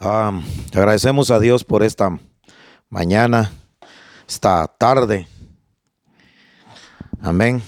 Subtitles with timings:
[0.00, 0.40] Ah,
[0.74, 2.18] agradecemos a Dios por esta
[2.90, 3.52] mañana,
[4.28, 5.28] esta tarde.
[7.22, 7.62] Amén.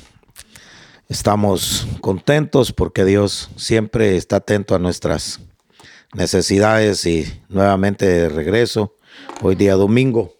[1.09, 5.41] Estamos contentos porque Dios siempre está atento a nuestras
[6.15, 8.97] necesidades y nuevamente de regreso
[9.41, 10.35] hoy día domingo.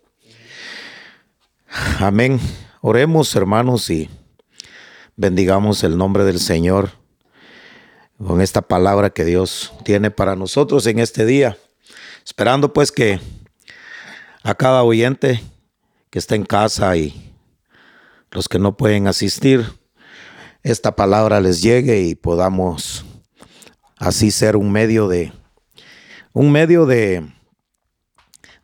[2.01, 2.41] Amén.
[2.81, 4.11] Oremos hermanos y
[5.15, 6.91] bendigamos el nombre del Señor
[8.19, 11.57] con esta palabra que Dios tiene para nosotros en este día.
[12.27, 13.21] Esperando pues que
[14.43, 15.41] a cada oyente
[16.11, 17.33] que está en casa y
[18.33, 19.65] los que no pueden asistir,
[20.65, 23.05] esta palabra les llegue y podamos
[23.97, 25.33] así ser un medio de
[26.33, 27.25] un medio de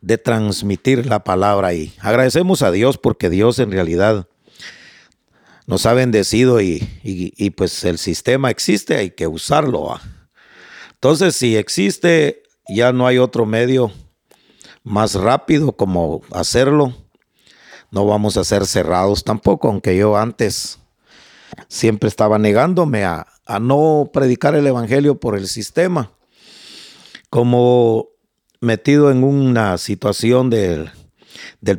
[0.01, 4.27] de transmitir la palabra y agradecemos a Dios porque Dios en realidad
[5.67, 9.97] nos ha bendecido y, y, pues el sistema existe, hay que usarlo.
[10.95, 13.91] Entonces, si existe ya no hay otro medio
[14.83, 16.93] más rápido como hacerlo.
[17.91, 20.79] No vamos a ser cerrados tampoco, aunque yo antes
[21.67, 23.27] siempre estaba negándome a,
[23.59, 26.11] no predicar el Evangelio por el sistema.
[27.29, 28.07] Como
[28.61, 30.91] metido en una situación del,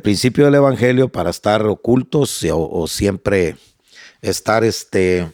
[0.01, 3.57] principio del Evangelio para estar ocultos o, siempre
[4.21, 5.31] estar este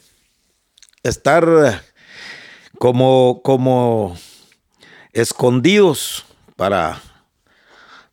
[1.03, 1.83] estar
[2.77, 4.15] como como
[5.13, 7.01] escondidos para,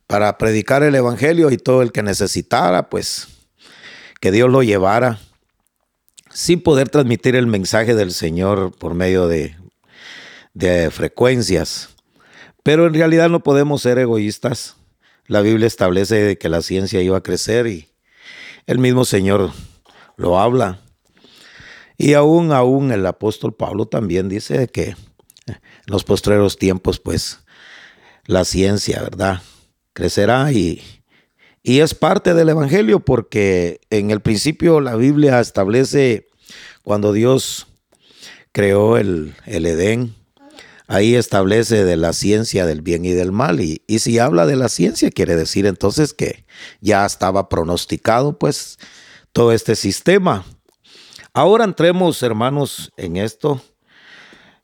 [0.07, 3.27] para predicar el Evangelio y todo el que necesitara, pues
[4.19, 5.19] que Dios lo llevara
[6.31, 9.55] sin poder transmitir el mensaje del Señor por medio de,
[10.53, 11.89] de frecuencias.
[12.63, 14.75] Pero en realidad no podemos ser egoístas.
[15.27, 17.89] La Biblia establece que la ciencia iba a crecer y
[18.67, 19.51] el mismo Señor
[20.17, 20.79] lo habla.
[21.97, 24.95] Y aún, aún el apóstol Pablo también dice que
[25.89, 27.39] los postreros tiempos, pues
[28.25, 29.41] la ciencia, ¿verdad?
[29.93, 30.81] Crecerá y,
[31.63, 36.27] y es parte del Evangelio porque en el principio la Biblia establece
[36.83, 37.67] cuando Dios
[38.51, 40.15] creó el, el Edén,
[40.87, 43.59] ahí establece de la ciencia del bien y del mal.
[43.59, 46.45] Y, y, si habla de la ciencia, quiere decir entonces que
[46.81, 48.77] ya estaba pronosticado, pues,
[49.31, 50.45] todo este sistema.
[51.33, 53.61] Ahora entremos, hermanos, en esto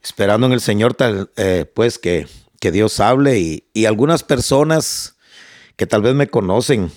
[0.05, 2.27] esperando en el Señor, tal, eh, pues que,
[2.59, 5.17] que, Dios hable y, algunas personas
[5.77, 6.91] que tal vez me conocen,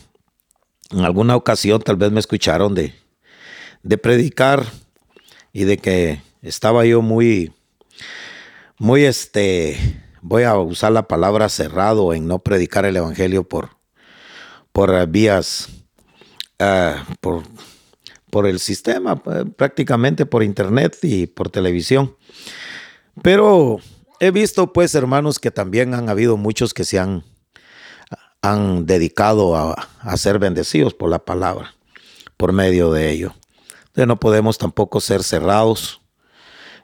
[0.91, 2.95] en alguna ocasión tal vez me escucharon de,
[3.83, 4.67] de predicar
[5.55, 7.51] y de que estaba yo muy,
[8.77, 9.79] muy este,
[10.21, 13.71] voy a usar la palabra cerrado en no predicar el Evangelio por,
[14.71, 15.69] por vías,
[16.61, 17.43] uh, por,
[18.31, 22.15] por el sistema, eh, prácticamente por internet y por televisión.
[23.23, 23.79] Pero
[24.21, 27.25] he visto, pues, hermanos, que también han habido muchos que se han,
[28.43, 31.75] han dedicado a, ser bendecidos por la palabra,
[32.37, 33.35] por medio de ello.
[33.89, 36.01] Entonces no podemos tampoco ser cerrados.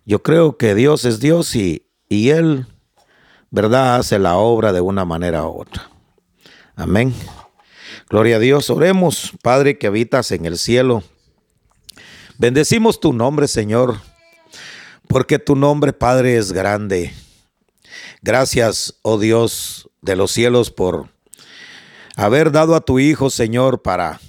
[0.05, 2.67] Yo creo que Dios es Dios y, y Él,
[3.51, 5.91] ¿verdad?, hace la obra de una manera u otra.
[6.77, 7.15] Amén.
[8.11, 8.69] Gloria a Dios.
[8.71, 11.03] Oremos, Padre que habitas en el cielo.
[12.37, 14.01] Bendecimos tu nombre, Señor
[15.15, 17.15] porque tu nombre, Padre, es grande.
[18.21, 21.09] Gracias, oh Dios de los cielos, por
[22.17, 24.21] haber dado a tu Hijo, Señor, para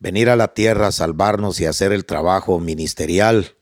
[0.00, 3.54] venir a la tierra a salvarnos y hacer el trabajo ministerial.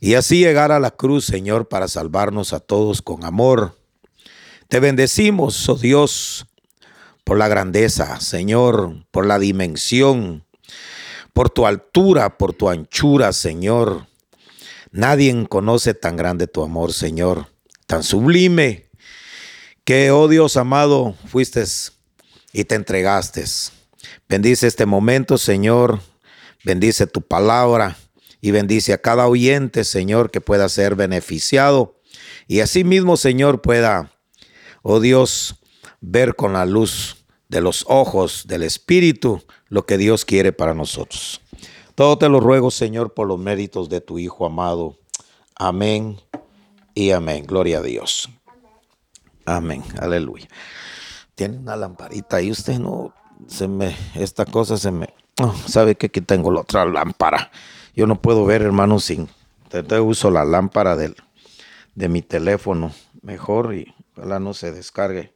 [0.00, 3.78] Y así llegar a la cruz, Señor, para salvarnos a todos con amor.
[4.66, 6.46] Te bendecimos, oh Dios,
[7.22, 10.44] por la grandeza, Señor, por la dimensión,
[11.32, 14.08] por tu altura, por tu anchura, Señor
[14.94, 17.48] Nadie conoce tan grande tu amor, Señor,
[17.88, 18.88] tan sublime,
[19.82, 21.64] que, oh Dios amado, fuiste
[22.52, 23.44] y te entregaste.
[24.28, 26.00] Bendice este momento, Señor.
[26.62, 27.96] Bendice tu palabra
[28.40, 32.00] y bendice a cada oyente, Señor, que pueda ser beneficiado.
[32.46, 34.12] Y asimismo, Señor, pueda,
[34.82, 35.56] oh Dios,
[36.00, 41.40] ver con la luz de los ojos del Espíritu lo que Dios quiere para nosotros.
[41.94, 44.96] Todo te lo ruego, Señor, por los méritos de tu Hijo amado.
[45.54, 46.18] Amén
[46.94, 47.44] y amén.
[47.46, 48.28] Gloria a Dios.
[49.46, 49.84] Amén.
[50.00, 50.48] Aleluya.
[51.34, 53.14] Tiene una lamparita y usted no
[53.46, 55.12] se me esta cosa se me
[55.66, 57.50] sabe que aquí tengo la otra lámpara.
[57.94, 59.28] Yo no puedo ver, hermano, sin
[60.02, 61.16] uso la lámpara del
[61.94, 62.92] de mi teléfono
[63.22, 65.34] mejor y ojalá no se descargue.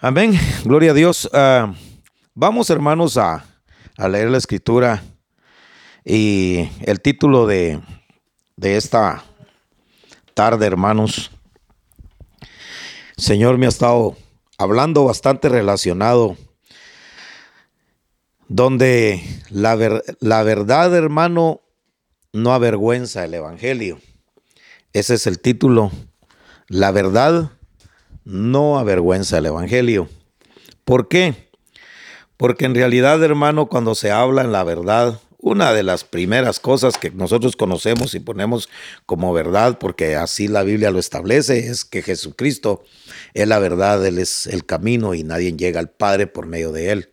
[0.00, 0.38] Amén.
[0.64, 1.28] Gloria a Dios.
[1.32, 1.74] Ah,
[2.34, 3.44] vamos, hermanos, a
[4.00, 5.02] a leer la escritura
[6.06, 7.82] y el título de,
[8.56, 9.22] de esta
[10.32, 11.30] tarde, hermanos,
[13.18, 14.16] Señor me ha estado
[14.56, 16.38] hablando bastante relacionado,
[18.48, 19.76] donde la,
[20.20, 21.60] la verdad, hermano,
[22.32, 24.00] no avergüenza el Evangelio.
[24.94, 25.92] Ese es el título.
[26.68, 27.50] La verdad
[28.24, 30.08] no avergüenza el Evangelio.
[30.86, 31.49] ¿Por qué?
[32.40, 36.96] Porque en realidad, hermano, cuando se habla en la verdad, una de las primeras cosas
[36.96, 38.70] que nosotros conocemos y ponemos
[39.04, 42.82] como verdad, porque así la Biblia lo establece, es que Jesucristo
[43.34, 46.92] es la verdad, Él es el camino y nadie llega al Padre por medio de
[46.92, 47.10] Él.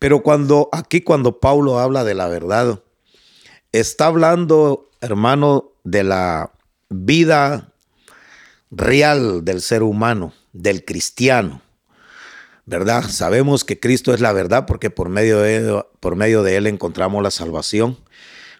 [0.00, 2.82] Pero cuando aquí cuando Pablo habla de la verdad,
[3.70, 6.50] está hablando, hermano, de la
[6.88, 7.72] vida
[8.72, 11.62] real del ser humano, del cristiano.
[12.68, 13.08] ¿Verdad?
[13.08, 16.66] Sabemos que Cristo es la verdad porque por medio de él, por medio de él
[16.66, 17.98] encontramos la salvación,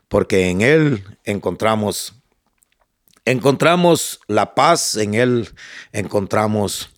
[0.08, 2.14] porque en él encontramos
[3.26, 5.50] encontramos la paz, en él
[5.92, 6.88] encontramos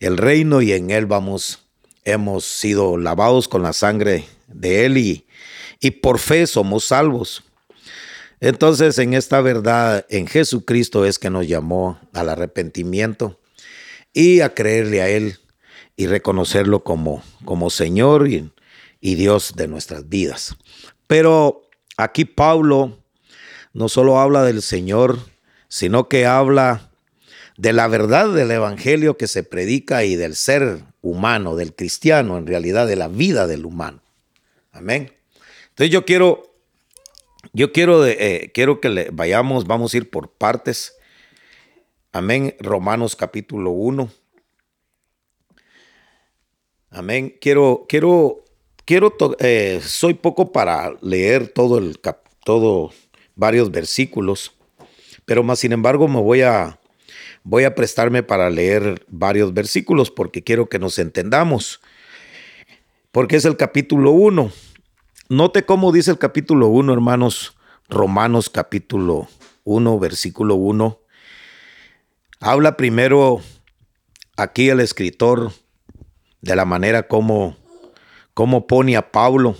[0.00, 1.60] el reino y en él vamos
[2.04, 5.26] hemos sido lavados con la sangre de él y,
[5.80, 7.42] y por fe somos salvos.
[8.40, 13.40] Entonces, en esta verdad, en Jesucristo es que nos llamó al arrepentimiento
[14.12, 15.38] y a creerle a Él
[15.96, 18.50] y reconocerlo como, como Señor y,
[19.00, 20.56] y Dios de nuestras vidas.
[21.06, 22.98] Pero aquí Pablo
[23.72, 25.18] no solo habla del Señor,
[25.68, 26.90] sino que habla
[27.56, 32.46] de la verdad del Evangelio que se predica y del ser humano, del cristiano, en
[32.46, 34.00] realidad de la vida del humano.
[34.72, 35.12] Amén.
[35.70, 36.54] Entonces yo quiero,
[37.52, 40.96] yo quiero, eh, quiero que le vayamos, vamos a ir por partes.
[42.12, 42.54] Amén.
[42.60, 44.08] Romanos capítulo 1.
[46.94, 47.34] Amén.
[47.40, 48.44] Quiero, quiero,
[48.84, 52.92] quiero, eh, soy poco para leer todo el cap, todo
[53.34, 54.52] varios versículos,
[55.24, 56.78] pero más sin embargo me voy a,
[57.42, 61.80] voy a prestarme para leer varios versículos porque quiero que nos entendamos.
[63.10, 64.52] Porque es el capítulo 1.
[65.30, 67.56] Note cómo dice el capítulo 1, hermanos,
[67.88, 69.26] Romanos capítulo
[69.64, 71.00] 1, versículo 1.
[72.38, 73.40] Habla primero
[74.36, 75.50] aquí el escritor
[76.44, 77.56] de la manera como,
[78.34, 79.56] como pone a Pablo.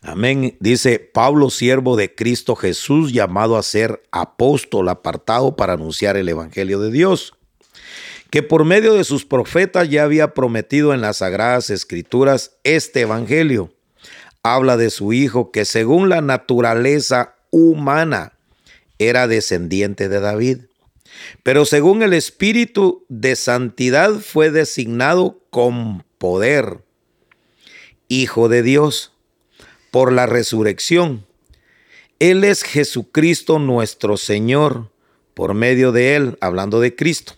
[0.00, 0.56] Amén.
[0.60, 6.78] Dice Pablo, siervo de Cristo Jesús, llamado a ser apóstol, apartado para anunciar el Evangelio
[6.78, 7.34] de Dios,
[8.30, 13.72] que por medio de sus profetas ya había prometido en las sagradas escrituras este Evangelio.
[14.44, 18.34] Habla de su Hijo, que según la naturaleza humana
[19.00, 20.58] era descendiente de David
[21.42, 26.82] pero según el Espíritu de Santidad fue designado con poder,
[28.10, 29.12] Hijo de Dios,
[29.90, 31.26] por la resurrección.
[32.18, 34.90] Él es Jesucristo nuestro Señor,
[35.34, 37.34] por medio de Él, hablando de Cristo.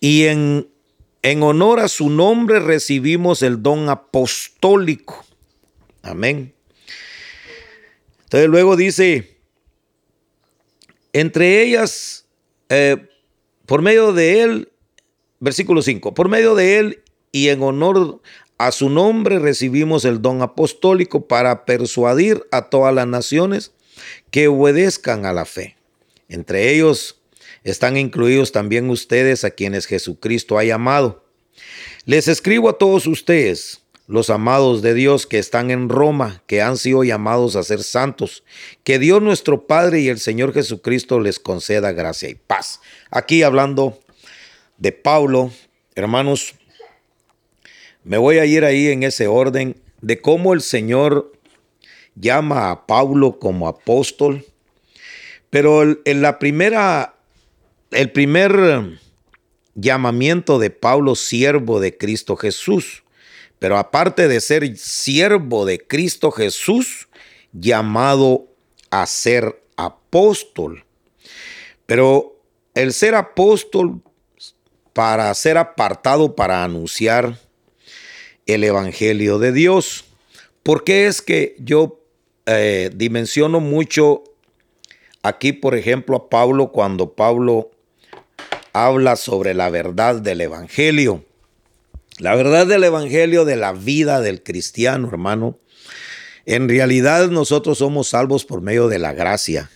[0.00, 0.68] Y en,
[1.22, 5.24] en honor a su nombre recibimos el don apostólico.
[6.02, 6.54] Amén.
[8.24, 9.33] Entonces luego dice,
[11.14, 12.26] entre ellas,
[12.68, 13.08] eh,
[13.66, 14.72] por medio de él,
[15.40, 17.02] versículo 5, por medio de él
[17.32, 18.20] y en honor
[18.58, 23.72] a su nombre recibimos el don apostólico para persuadir a todas las naciones
[24.30, 25.76] que obedezcan a la fe.
[26.28, 27.20] Entre ellos
[27.62, 31.24] están incluidos también ustedes a quienes Jesucristo ha llamado.
[32.06, 36.76] Les escribo a todos ustedes los amados de Dios que están en Roma, que han
[36.76, 38.44] sido llamados a ser santos.
[38.82, 42.80] Que Dios nuestro Padre y el Señor Jesucristo les conceda gracia y paz.
[43.10, 43.98] Aquí hablando
[44.76, 45.52] de Pablo,
[45.94, 46.54] hermanos,
[48.02, 51.32] me voy a ir ahí en ese orden de cómo el Señor
[52.14, 54.44] llama a Pablo como apóstol.
[55.48, 57.14] Pero en la primera,
[57.90, 58.98] el primer
[59.74, 63.03] llamamiento de Pablo, siervo de Cristo Jesús,
[63.64, 67.08] pero aparte de ser siervo de Cristo Jesús,
[67.50, 68.46] llamado
[68.90, 70.84] a ser apóstol.
[71.86, 72.42] Pero
[72.74, 74.02] el ser apóstol
[74.92, 77.38] para ser apartado para anunciar
[78.44, 80.04] el Evangelio de Dios.
[80.62, 82.02] ¿Por qué es que yo
[82.44, 84.24] eh, dimensiono mucho
[85.22, 87.70] aquí, por ejemplo, a Pablo cuando Pablo
[88.74, 91.24] habla sobre la verdad del Evangelio?
[92.18, 95.58] La verdad del Evangelio de la vida del cristiano, hermano,
[96.46, 99.68] en realidad nosotros somos salvos por medio de la gracia,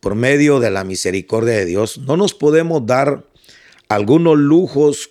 [0.00, 1.96] por medio de la misericordia de Dios.
[1.98, 3.24] No nos podemos dar
[3.88, 5.10] algunos lujos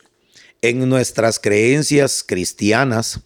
[0.61, 3.21] en nuestras creencias cristianas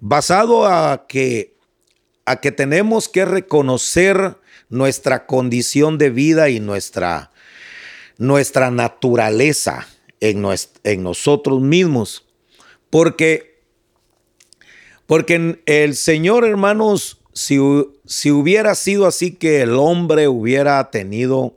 [0.00, 1.54] basado a que
[2.24, 4.36] a que tenemos que reconocer
[4.68, 7.30] nuestra condición de vida y nuestra
[8.18, 9.88] nuestra naturaleza
[10.20, 10.44] en,
[10.84, 12.29] en nosotros mismos.
[12.90, 13.62] Porque,
[15.06, 17.58] porque el Señor, hermanos, si,
[18.04, 21.56] si hubiera sido así que el hombre hubiera tenido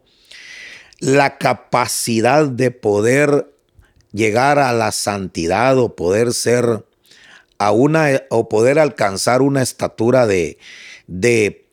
[0.99, 3.51] la capacidad de poder
[4.13, 6.85] llegar a la santidad o poder ser
[7.57, 10.57] a una o poder alcanzar una estatura de,
[11.07, 11.65] de,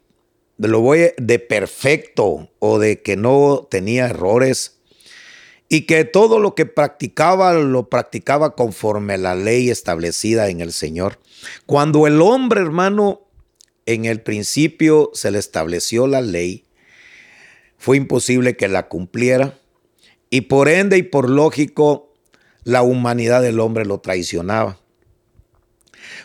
[0.59, 4.80] lo voy de perfecto o de que no tenía errores
[5.73, 11.21] y que todo lo que practicaba lo practicaba conforme la ley establecida en el Señor.
[11.65, 13.21] Cuando el hombre, hermano,
[13.87, 16.67] en el principio se le estableció la ley,
[17.79, 19.61] fue imposible que la cumpliera
[20.29, 22.13] y por ende y por lógico
[22.65, 24.80] la humanidad del hombre lo traicionaba.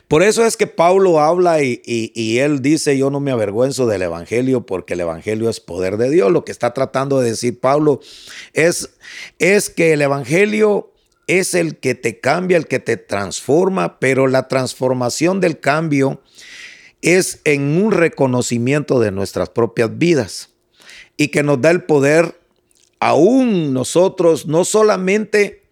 [0.07, 4.65] Por eso es que Pablo habla y, él dice, yo no me avergüenzo del Evangelio
[4.65, 6.31] porque el Evangelio es poder de Dios.
[6.31, 7.99] Lo que está tratando de decir Pablo
[8.53, 8.89] es,
[9.39, 10.91] es que el Evangelio
[11.27, 16.21] es el que te cambia, el que te transforma, pero la transformación del cambio
[17.01, 20.49] es en un reconocimiento de nuestras propias vidas
[21.17, 22.39] y que nos da el poder
[22.99, 25.63] aún nosotros, no solamente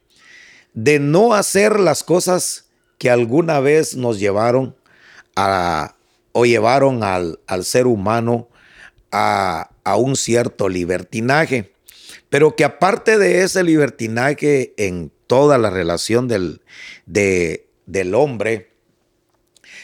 [0.73, 2.65] de no hacer las cosas
[3.03, 4.77] que alguna vez nos llevaron
[5.35, 5.97] a,
[6.31, 8.47] o llevaron al, al ser humano
[9.11, 11.73] a, a, un cierto libertinaje,
[12.29, 16.61] pero que aparte de ese libertinaje en toda la relación del,
[17.05, 18.71] de, del hombre,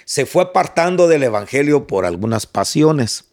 [0.06, 3.26] se fue apartando del Evangelio por algunas pasiones.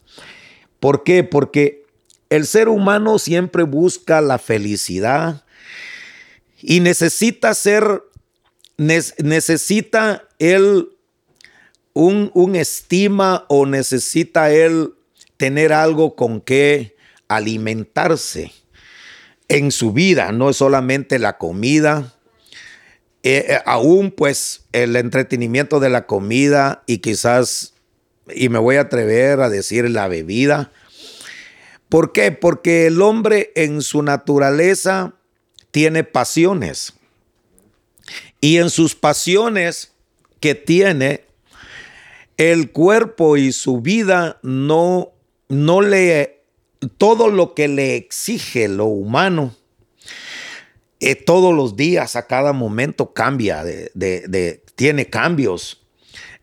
[0.81, 1.23] ¿Por qué?
[1.23, 1.87] Porque
[2.28, 5.45] el ser humano siempre busca la felicidad
[6.61, 8.02] y necesita ser
[8.76, 10.88] necesita él
[11.95, 14.92] un, un, estima o necesita él
[15.37, 16.97] tener algo con que
[17.28, 18.52] alimentarse
[19.49, 22.12] en su vida, no es solamente la comida,
[23.23, 27.75] eh, eh, aún pues el entretenimiento de la comida y quizás,
[28.33, 30.71] y me voy a atrever a decir la bebida.
[31.88, 32.33] ¿Por qué?
[32.33, 35.14] Porque el hombre en su naturaleza
[35.71, 36.96] tiene pasiones.
[38.40, 39.93] Y en sus pasiones
[40.40, 41.25] que tiene,
[42.37, 45.12] el cuerpo y su vida no,
[45.49, 46.43] no le,
[46.99, 49.55] todo lo que le exige lo humano,
[51.00, 55.83] eh, todos los días, a cada momento cambia, de, tiene cambios.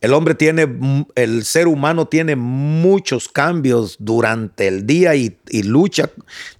[0.02, 0.68] El hombre tiene,
[1.16, 6.10] el ser humano tiene muchos cambios durante el día y, lucha,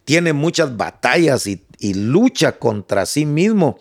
[0.06, 3.80] tiene muchas batallas y, y lucha contra sí mismo.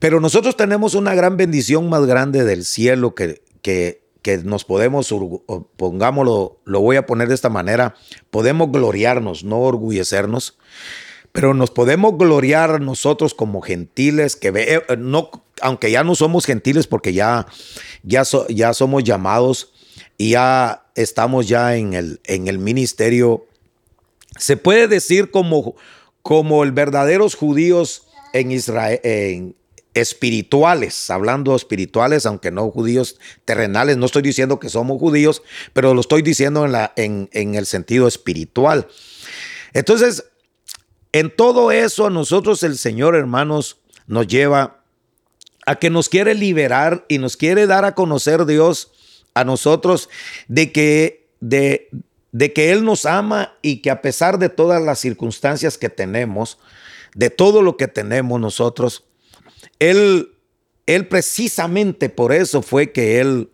[0.00, 5.14] Pero nosotros tenemos una gran bendición más grande del cielo que, que, que nos podemos,
[5.76, 7.94] pongámoslo, lo voy a poner de esta manera,
[8.30, 10.58] podemos gloriarnos, no orgullecernos,
[11.32, 15.30] pero nos podemos gloriar nosotros como gentiles, que eh, no,
[15.60, 17.46] aunque ya no somos gentiles porque ya,
[18.02, 19.72] ya, ya somos llamados
[20.16, 23.46] y ya estamos ya en el, en el ministerio,
[24.38, 25.76] se puede decir como,
[26.22, 29.59] como el verdaderos judíos en Israel, en,
[29.94, 35.42] espirituales, hablando espirituales, aunque no judíos terrenales, no estoy diciendo que somos judíos,
[35.72, 38.86] pero lo estoy diciendo en, la, en, en el sentido espiritual.
[39.72, 40.24] Entonces,
[41.12, 44.82] en todo eso a nosotros el Señor, hermanos, nos lleva
[45.66, 48.92] a que nos quiere liberar y nos quiere dar a conocer Dios
[49.34, 50.08] a nosotros
[50.48, 51.88] de que, de,
[52.32, 56.58] de que Él nos ama y que a pesar de todas las circunstancias que tenemos,
[57.14, 59.04] de todo lo que tenemos nosotros,
[59.80, 60.36] él,
[60.86, 63.50] él precisamente por eso fue que Él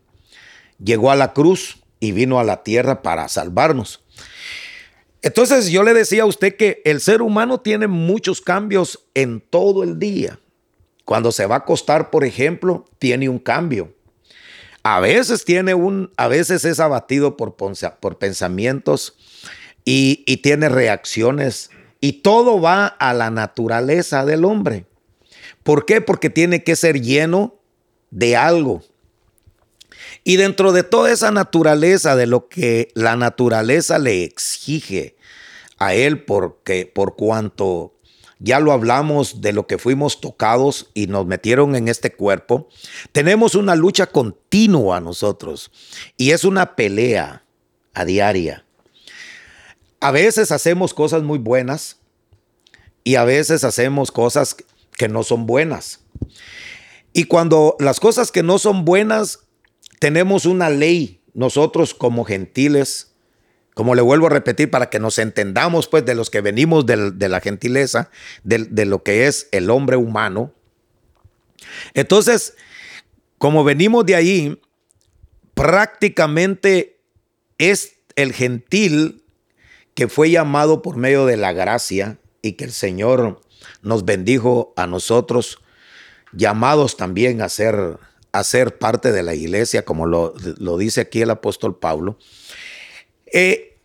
[0.83, 4.05] llegó a la cruz y vino a la tierra para salvarnos.
[5.23, 9.83] Entonces yo le decía a usted que el ser humano tiene muchos cambios en todo
[9.83, 10.39] el día.
[11.05, 13.95] Cuando se va a acostar, por ejemplo, tiene un cambio.
[14.83, 17.57] A veces tiene un, a veces es abatido por,
[18.19, 19.17] pensamientos
[19.85, 21.71] y tiene reacciones.
[22.01, 24.87] Y todo va a la naturaleza del hombre.
[25.67, 26.01] ¿Por qué?
[26.01, 27.57] Porque tiene que ser lleno
[28.13, 28.85] de algo.
[30.23, 35.17] Y dentro de toda esa naturaleza, de lo que la naturaleza le exige
[35.79, 37.97] a él, porque por cuanto
[38.39, 42.69] ya lo hablamos de lo que fuimos tocados y nos metieron en este cuerpo,
[43.11, 45.73] tenemos una lucha continua nosotros
[46.17, 47.43] y es una pelea
[47.93, 48.65] a diaria.
[49.99, 51.97] A veces hacemos cosas muy buenas
[53.03, 54.55] y a veces hacemos cosas
[54.97, 56.01] que no son buenas.
[57.13, 59.41] Y cuando las cosas que no son buenas,
[60.01, 63.13] tenemos una ley, nosotros como gentiles,
[63.75, 67.29] como le vuelvo a repetir, para que nos entendamos, pues, de los que venimos de,
[67.29, 68.11] la gentileza,
[68.43, 70.53] de, de, lo que es el hombre humano.
[71.95, 72.55] Entonces,
[73.39, 74.63] como venimos de ahí,
[75.55, 77.01] prácticamente
[77.59, 79.25] es el gentil
[79.95, 83.41] que fue llamado por medio de la gracia y que el Señor
[83.83, 85.59] nos bendijo a nosotros,
[86.33, 87.99] llamados también a ser,
[88.33, 92.19] a ser parte de la iglesia, como lo, lo dice aquí el apóstol Pablo.
[93.33, 93.77] Eh,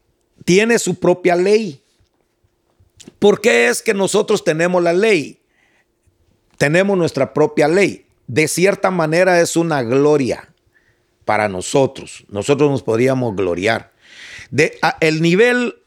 [0.45, 1.81] tiene su propia ley.
[3.19, 5.41] ¿Por qué es que nosotros tenemos la ley?
[6.57, 8.05] Tenemos nuestra propia ley.
[8.27, 10.53] De cierta manera es una gloria
[11.25, 12.23] para nosotros.
[12.29, 13.91] Nosotros nos podríamos gloriar.
[14.49, 15.80] De, el nivel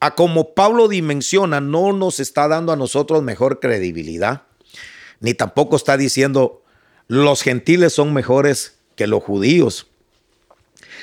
[0.00, 4.42] a como Pablo dimensiona no nos está dando a nosotros mejor credibilidad,
[5.20, 6.62] ni tampoco está diciendo
[7.08, 9.86] los gentiles son mejores que los judíos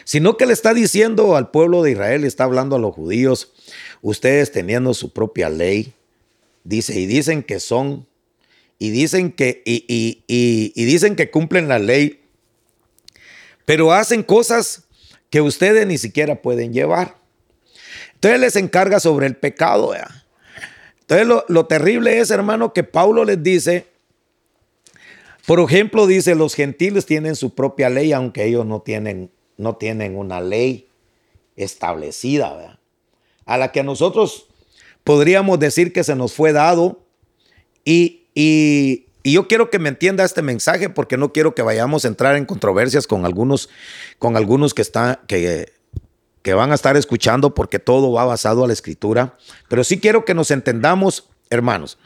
[0.05, 3.53] sino que le está diciendo al pueblo de Israel, está hablando a los judíos,
[4.01, 5.93] ustedes teniendo su propia ley,
[6.63, 8.05] dice, y dicen que son,
[8.79, 12.21] y dicen que, y, y dicen que cumplen la ley,
[13.65, 14.83] pero hacen cosas
[15.29, 17.17] que ustedes ni siquiera pueden llevar.
[18.23, 19.93] Entonces les encarga sobre el pecado.
[21.01, 23.87] Entonces lo, lo terrible es, hermano, que Paulo les dice,
[25.45, 30.17] por ejemplo, dice, los gentiles tienen su propia ley, aunque ellos no tienen no tienen
[30.17, 30.87] una ley
[31.55, 32.79] establecida,
[33.45, 34.47] a la que nosotros
[35.03, 37.03] podríamos decir que se nos fue dado.
[37.85, 42.07] Y, y, yo quiero que me entienda este mensaje porque no quiero que vayamos a
[42.07, 43.69] entrar en controversias con algunos,
[44.17, 45.71] con algunos que, están, que,
[46.43, 49.37] que van a estar escuchando porque todo va basado a la escritura.
[49.69, 51.97] Pero sí quiero que nos entendamos, hermanos.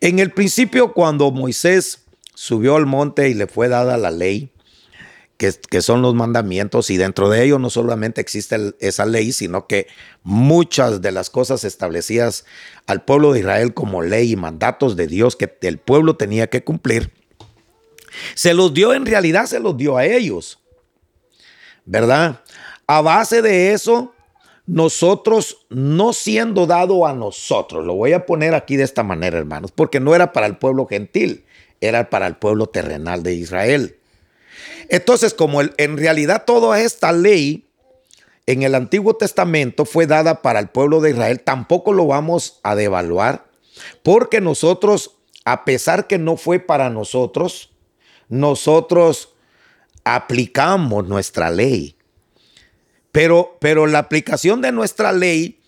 [0.00, 4.52] En el principio, cuando Moisés subió al monte y le fue dada la ley,
[5.38, 9.86] que, son los mandamientos y dentro de ellos no solamente existe esa ley, sino que
[10.22, 12.44] muchas de las cosas establecidas
[12.86, 16.62] al pueblo de Israel como ley y mandatos de Dios que el pueblo tenía que
[16.62, 17.10] cumplir,
[18.34, 20.58] se los dio en realidad, se los dio a ellos,
[21.86, 22.42] ¿verdad?
[22.90, 24.14] A base de eso,
[24.66, 29.70] nosotros no siendo dado a nosotros, lo voy a poner aquí de esta manera, hermanos,
[29.70, 31.44] porque no era para el pueblo gentil,
[31.80, 33.96] era para el pueblo terrenal de Israel.
[34.88, 37.68] Entonces, como en realidad toda esta ley
[38.46, 42.74] en el Antiguo Testamento fue dada para el pueblo de Israel, tampoco lo vamos a
[42.74, 43.46] devaluar,
[44.02, 47.70] porque nosotros, a pesar que no fue para nosotros,
[48.28, 49.32] nosotros
[50.02, 51.94] aplicamos nuestra ley.
[53.12, 55.60] Pero, pero la aplicación de nuestra ley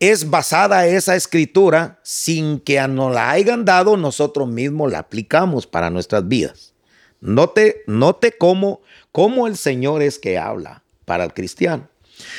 [0.00, 5.66] es basada en esa escritura sin que nos la hayan dado, nosotros mismos la aplicamos
[5.66, 6.74] para nuestras vidas.
[7.20, 8.80] Note, note cómo,
[9.12, 11.88] cómo el Señor es que habla para el cristiano.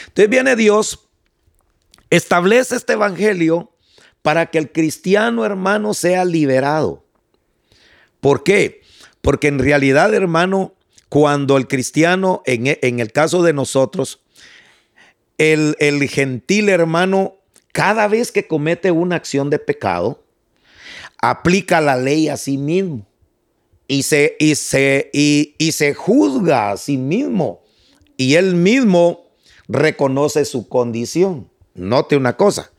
[0.08, 1.08] Entonces viene Dios,
[2.10, 3.72] establece este evangelio
[4.22, 7.06] para que el cristiano hermano sea liberado.
[8.20, 8.82] ¿Por qué?
[9.22, 10.76] Porque en realidad, hermano,
[11.08, 14.23] cuando el cristiano, en, en el caso de nosotros,
[15.38, 17.36] el, gentil hermano,
[17.72, 20.24] cada vez que comete una acción de pecado,
[21.18, 23.06] aplica la ley a sí mismo
[23.88, 27.62] y se, y se, y, se juzga a sí mismo
[28.18, 29.26] y él mismo
[29.68, 31.50] reconoce su condición.
[31.74, 32.72] Note una cosa,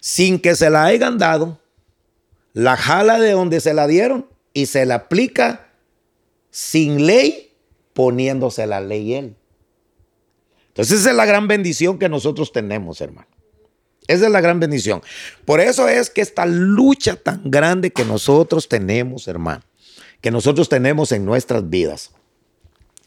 [0.00, 1.58] sin que se la hayan dado,
[2.52, 5.72] la jala de donde se la dieron y se la aplica
[6.50, 7.52] sin ley,
[7.92, 9.36] poniéndose la ley él.
[10.74, 13.28] Entonces esa es la gran bendición que nosotros tenemos, hermano.
[14.08, 15.02] Esa es la gran bendición.
[15.44, 19.62] Por eso es que esta lucha tan grande que nosotros tenemos, hermano,
[20.20, 22.10] que nosotros tenemos en nuestras vidas.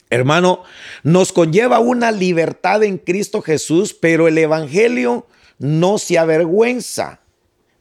[0.10, 0.64] Hermano,
[1.04, 5.28] nos conlleva una libertad en Cristo Jesús, pero el Evangelio
[5.60, 7.20] no se avergüenza.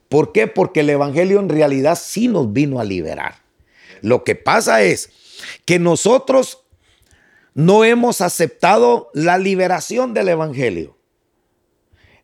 [0.09, 0.49] ¿Por qué?
[0.49, 3.37] Porque el Evangelio en realidad sí nos vino a liberar.
[4.03, 5.11] Lo que pasa es
[5.64, 6.65] que nosotros
[7.57, 10.95] no hemos aceptado la liberación del Evangelio.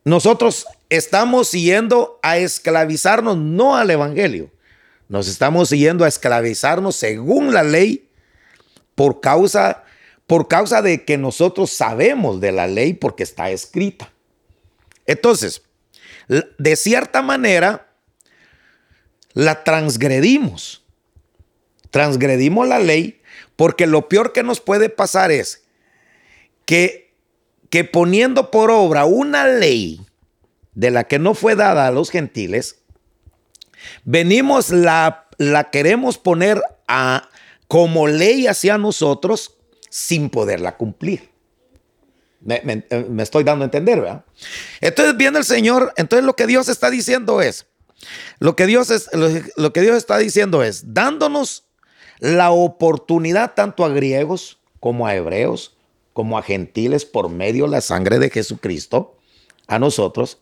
[0.05, 4.51] Nosotros estamos siguiendo a esclavizarnos no al Evangelio,
[5.09, 8.11] nos estamos siguiendo a esclavizarnos según la ley
[8.95, 9.85] por causa,
[10.27, 14.12] por causa de que nosotros sabemos de la ley porque está escrita.
[15.07, 15.62] Entonces,
[16.59, 17.90] de cierta manera,
[19.33, 20.85] la transgredimos.
[21.90, 23.21] Transgredimos la ley
[23.56, 25.64] porque lo peor que nos puede pasar es
[26.64, 27.14] que,
[27.70, 30.00] que poniendo por obra una ley
[30.74, 32.82] de la que no fue dada a los gentiles,
[34.04, 37.28] Venimos, la, la queremos poner a,
[37.68, 39.56] como ley hacia nosotros
[39.90, 41.30] sin poderla cumplir.
[42.40, 42.84] Me,
[43.22, 44.24] estoy dando a entender, ¿verdad?
[44.80, 47.66] Entonces viene el Señor, entonces lo que Dios está diciendo es,
[48.40, 49.08] lo que Dios, es,
[49.56, 51.68] lo que Dios está diciendo es, dándonos
[52.22, 55.74] la oportunidad tanto a griegos como a hebreos,
[56.12, 59.16] como a gentiles por medio de la sangre de Jesucristo,
[59.66, 60.38] a nosotros,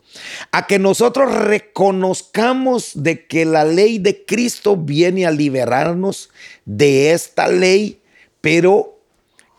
[0.51, 6.29] a que nosotros reconozcamos de que la ley de Cristo viene a liberarnos
[6.65, 7.99] de esta ley,
[8.41, 8.99] pero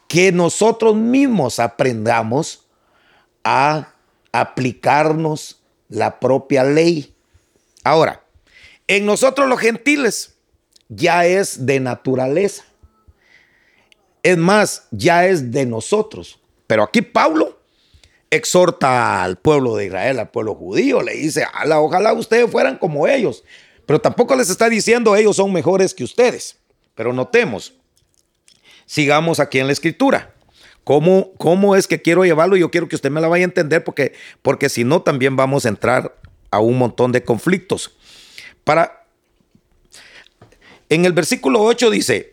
[0.06, 2.66] que nosotros mismos aprendamos
[3.42, 3.94] a
[4.30, 7.12] aplicarnos la propia ley.
[7.82, 8.22] Ahora,
[8.86, 10.31] en nosotros los gentiles
[10.94, 12.64] ya es de naturaleza.
[14.22, 16.38] Es más, ya es de nosotros.
[16.66, 17.58] Pero aquí Pablo
[18.30, 21.44] exhorta al pueblo de Israel, al pueblo judío, le dice,
[21.76, 23.44] ojalá ustedes fueran como ellos,
[23.84, 26.56] pero tampoco les está diciendo ellos son mejores que ustedes.
[26.94, 27.74] Pero notemos,
[28.86, 30.34] sigamos aquí en la escritura.
[30.84, 32.56] ¿Cómo, ¿Cómo es que quiero llevarlo?
[32.56, 35.64] Yo quiero que usted me la vaya a entender porque, porque si no también vamos
[35.64, 36.16] a entrar
[36.50, 37.96] a un montón de conflictos.
[38.64, 39.01] Para,
[40.92, 42.32] en el versículo 8 dice,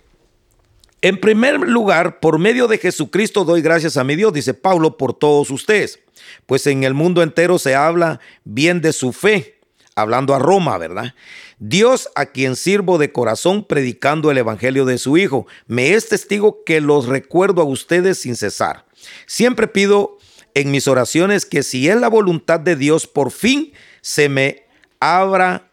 [1.02, 5.14] en primer lugar, por medio de Jesucristo doy gracias a mi Dios, dice Pablo, por
[5.14, 6.00] todos ustedes,
[6.46, 9.62] pues en el mundo entero se habla bien de su fe,
[9.96, 11.14] hablando a Roma, ¿verdad?
[11.60, 16.66] Dios a quien sirvo de corazón predicando el Evangelio de su Hijo, me es testigo
[16.66, 18.86] que los recuerdo a ustedes sin cesar.
[19.26, 20.18] Siempre pido
[20.54, 24.64] en mis oraciones que si es la voluntad de Dios, por fin se me
[25.00, 25.69] abra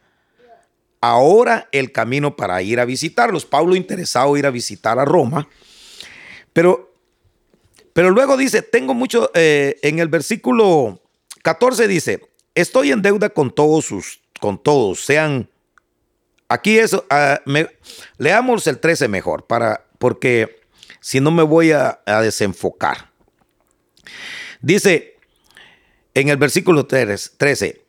[1.00, 3.46] ahora el camino para ir a visitarlos.
[3.46, 5.48] Pablo interesado ir a visitar a Roma,
[6.52, 6.92] pero,
[7.92, 11.00] pero luego dice, tengo mucho, eh, en el versículo
[11.42, 12.20] 14 dice,
[12.54, 15.48] estoy en deuda con todos sus, con todos, sean,
[16.48, 17.40] aquí eso, ah,
[18.18, 20.60] leamos el 13 mejor, para, porque
[21.00, 23.10] si no me voy a, a desenfocar.
[24.60, 25.16] Dice
[26.16, 27.84] en el versículo 13,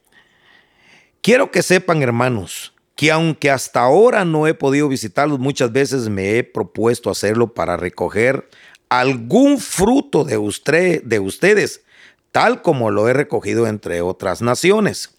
[1.22, 6.38] quiero que sepan hermanos, que aunque hasta ahora no he podido visitarlos, muchas veces me
[6.38, 8.50] he propuesto hacerlo para recoger
[8.90, 11.84] algún fruto de, de ustedes,
[12.32, 15.12] tal como lo he recogido entre otras naciones.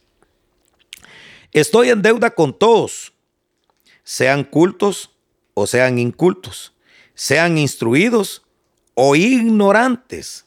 [1.53, 3.13] Estoy en deuda con todos,
[4.03, 5.17] sean cultos
[5.55, 6.75] o sean incultos,
[7.15, 8.43] sean instruidos
[8.95, 10.47] o ignorantes.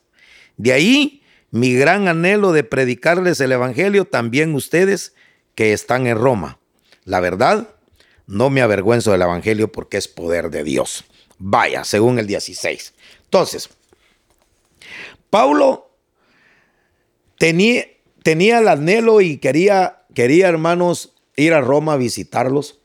[0.58, 5.15] De ahí mi gran anhelo de predicarles el Evangelio también ustedes
[5.56, 6.61] que están en Roma.
[7.04, 7.68] La verdad,
[8.28, 11.04] no me avergüenzo del Evangelio porque es poder de Dios.
[11.38, 12.94] Vaya, según el 16.
[13.24, 13.70] Entonces,
[15.30, 15.90] Paulo
[17.38, 17.86] tenía,
[18.24, 22.80] tenía el anhelo y quería, quería, hermanos, ir a Roma a visitarlos.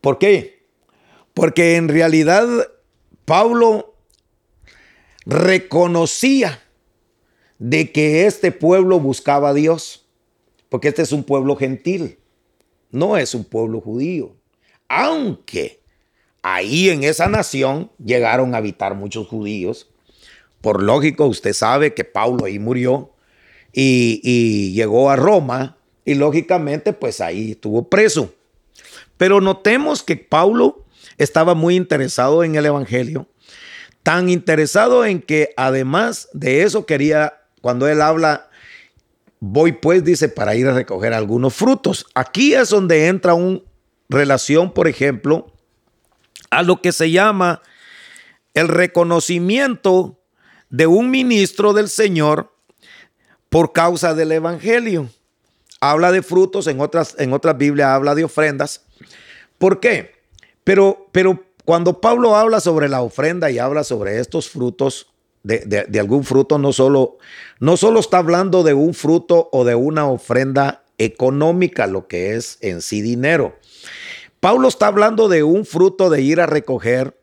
[0.00, 0.66] ¿Por qué?
[1.32, 2.46] Porque en realidad
[3.24, 3.94] Pablo
[5.24, 6.60] reconocía
[7.58, 10.06] de que este pueblo buscaba a Dios,
[10.68, 12.18] porque este es un pueblo gentil
[12.92, 14.36] no es un pueblo judío.
[14.88, 15.80] Aunque
[16.42, 19.88] ahí en esa nación llegaron a habitar muchos judíos.
[20.60, 23.12] Por lógico, usted sabe que Pablo ahí murió
[23.72, 28.34] y, llegó a Roma y lógicamente pues ahí estuvo preso.
[29.16, 30.84] Pero notemos que Pablo
[31.16, 33.26] estaba muy interesado en el Evangelio,
[34.02, 38.50] tan interesado en que además de eso quería, cuando él habla
[39.44, 42.06] Voy pues, dice, para ir a recoger algunos frutos.
[42.14, 43.58] Aquí es donde entra una
[44.08, 45.52] relación, por ejemplo,
[46.50, 47.60] a lo que se llama
[48.54, 50.20] el reconocimiento
[50.70, 52.54] de un ministro del Señor
[53.48, 55.10] por causa del Evangelio.
[55.80, 58.84] Habla de frutos, en otras, en otras Biblias habla de ofrendas.
[59.58, 60.22] ¿Por qué?
[60.62, 65.11] Pero, pero cuando Pablo habla sobre la ofrenda y habla sobre estos frutos,
[65.42, 67.18] de, algún fruto, no solo,
[67.60, 72.58] no solo está hablando de un fruto o de una ofrenda económica, lo que es
[72.60, 73.56] en sí dinero.
[74.40, 77.16] Pablo está hablando de un fruto de ir a recoger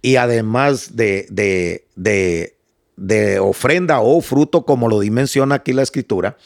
[0.00, 2.56] y además de, de, de,
[2.96, 6.36] de ofrenda o fruto, como lo dimensiona aquí la escritura,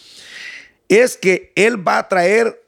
[0.88, 2.62] es que él va a traer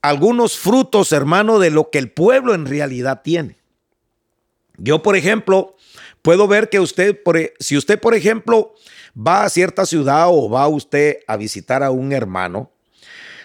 [0.00, 3.58] algunos frutos, hermano, de lo que el pueblo en realidad tiene.
[4.76, 5.76] Yo, por ejemplo,
[6.28, 8.74] puedo ver que usted, e, si usted, por ejemplo,
[9.16, 12.70] va a cierta ciudad o va usted a visitar a un hermano,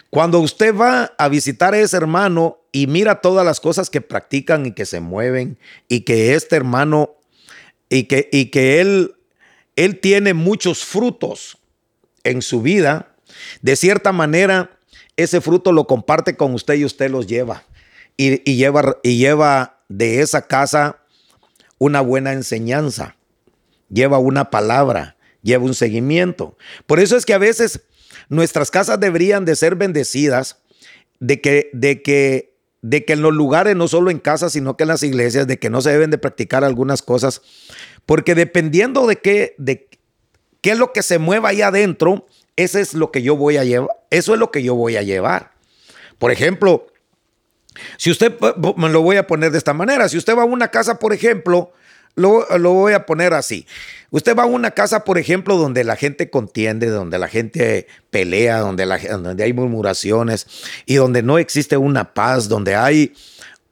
[0.10, 4.66] cuando usted va a visitar a ese hermano y mira todas las cosas que practican
[4.66, 7.16] y que se mueven y que este hermano
[7.88, 9.16] y que, y que él,
[9.78, 11.60] él tiene muchos frutos
[12.26, 13.16] en su vida,
[13.62, 14.78] de cierta manera
[15.16, 17.64] ese fruto lo comparte con usted y usted los lleva
[18.18, 21.00] y, y lleva, y lleva de esa casa
[21.84, 23.18] una buena enseñanza,
[23.90, 26.58] lleva una palabra, lleva un seguimiento.
[26.86, 27.82] Por eso es que a veces
[28.30, 30.60] nuestras casas deberían de ser bendecidas,
[31.20, 34.84] de que, de que, de que en los lugares, no solo en casas, sino que
[34.84, 37.42] en las iglesias, de que no se deben de practicar algunas cosas,
[38.06, 39.90] porque dependiendo de qué, de
[40.62, 43.66] qué es lo que se mueva ahí adentro, eso es lo que yo voy a
[43.66, 45.52] llevar, eso es lo que yo voy a llevar.
[46.18, 46.88] Por ejemplo,
[47.98, 48.34] si usted,
[48.78, 51.14] me lo voy a poner de esta manera, si usted va a una casa, por
[51.14, 51.74] ejemplo,
[52.16, 53.66] lo, voy a poner así.
[54.12, 58.60] Usted va a una casa, por ejemplo, donde la gente contiende, donde la gente pelea,
[58.60, 60.46] donde, donde hay murmuraciones
[60.86, 63.14] y donde no existe una paz, donde hay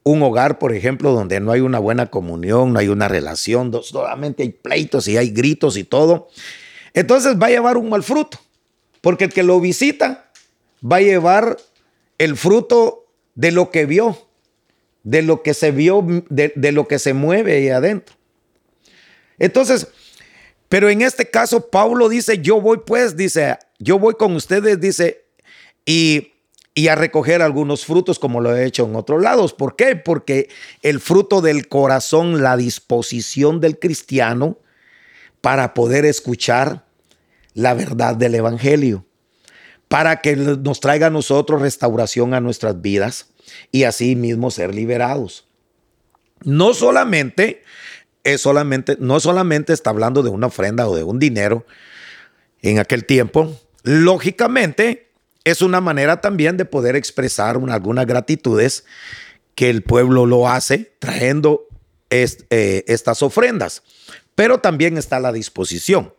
[0.03, 4.41] un hogar, por ejemplo, donde no hay una buena comunión, no hay una relación, solamente
[4.41, 6.29] hay pleitos y hay gritos y todo.
[6.93, 8.39] Entonces va a llevar un mal fruto,
[9.01, 10.31] porque el que lo visita
[10.83, 11.57] va a llevar
[12.17, 13.00] el fruto
[13.41, 14.15] de lo que vio,
[15.01, 18.15] de lo que se vio, de, de lo que se mueve ahí adentro.
[19.39, 19.87] Entonces,
[20.69, 25.25] pero en este caso, Pablo dice, yo voy pues, dice, yo voy con ustedes, dice,
[25.87, 26.33] y,
[26.75, 29.53] y a recoger algunos frutos como lo he hecho en otros lados.
[29.53, 29.95] ¿Por qué?
[29.95, 30.47] Porque
[30.83, 34.59] el fruto del corazón, la disposición del cristiano
[35.41, 36.85] para poder escuchar
[37.55, 39.03] la verdad del Evangelio,
[39.87, 43.30] para que nos traiga a nosotros restauración a nuestras vidas
[43.71, 45.47] y así mismo ser liberados.
[46.43, 47.63] No solamente
[48.23, 51.65] es solamente, no solamente está hablando de una ofrenda o de un dinero
[52.61, 55.11] en aquel tiempo, lógicamente
[55.43, 58.85] es una manera también de poder expresar algunas gratitudes
[59.55, 61.67] que el pueblo lo hace trayendo
[62.09, 63.83] eh, estas ofrendas,
[64.35, 66.13] pero también está la disposición.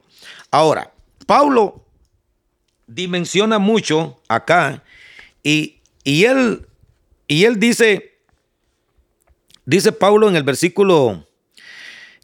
[0.51, 0.93] Ahora,
[1.27, 1.85] Pablo
[2.87, 4.83] dimensiona mucho acá
[5.43, 6.67] y, y, él,
[7.29, 8.19] y él dice,
[9.65, 11.29] dice Pablo en el versículo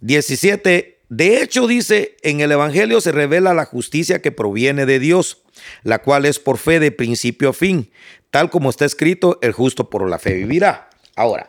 [0.01, 0.99] 17.
[1.09, 5.43] De hecho, dice, en el Evangelio se revela la justicia que proviene de Dios,
[5.83, 7.91] la cual es por fe de principio a fin.
[8.31, 10.91] Tal como está escrito, el justo por la fe vivirá.
[11.17, 11.49] Ahora,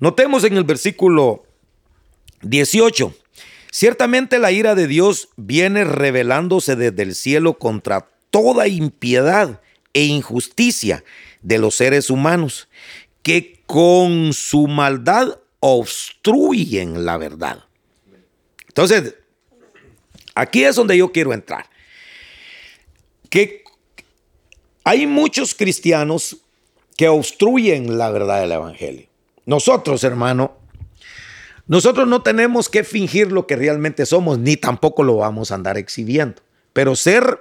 [0.00, 1.44] notemos en el versículo
[2.42, 3.14] 18.
[3.70, 9.60] Ciertamente la ira de Dios viene revelándose desde el cielo contra toda impiedad
[9.92, 11.04] e injusticia
[11.42, 12.68] de los seres humanos,
[13.22, 17.64] que con su maldad obstruyen la verdad.
[18.68, 19.14] Entonces,
[20.34, 21.66] aquí es donde yo quiero entrar.
[23.28, 23.64] Que
[24.84, 26.38] hay muchos cristianos
[26.96, 29.06] que obstruyen la verdad del Evangelio.
[29.46, 30.56] Nosotros, hermano,
[31.66, 35.78] nosotros no tenemos que fingir lo que realmente somos, ni tampoco lo vamos a andar
[35.78, 37.40] exhibiendo, pero ser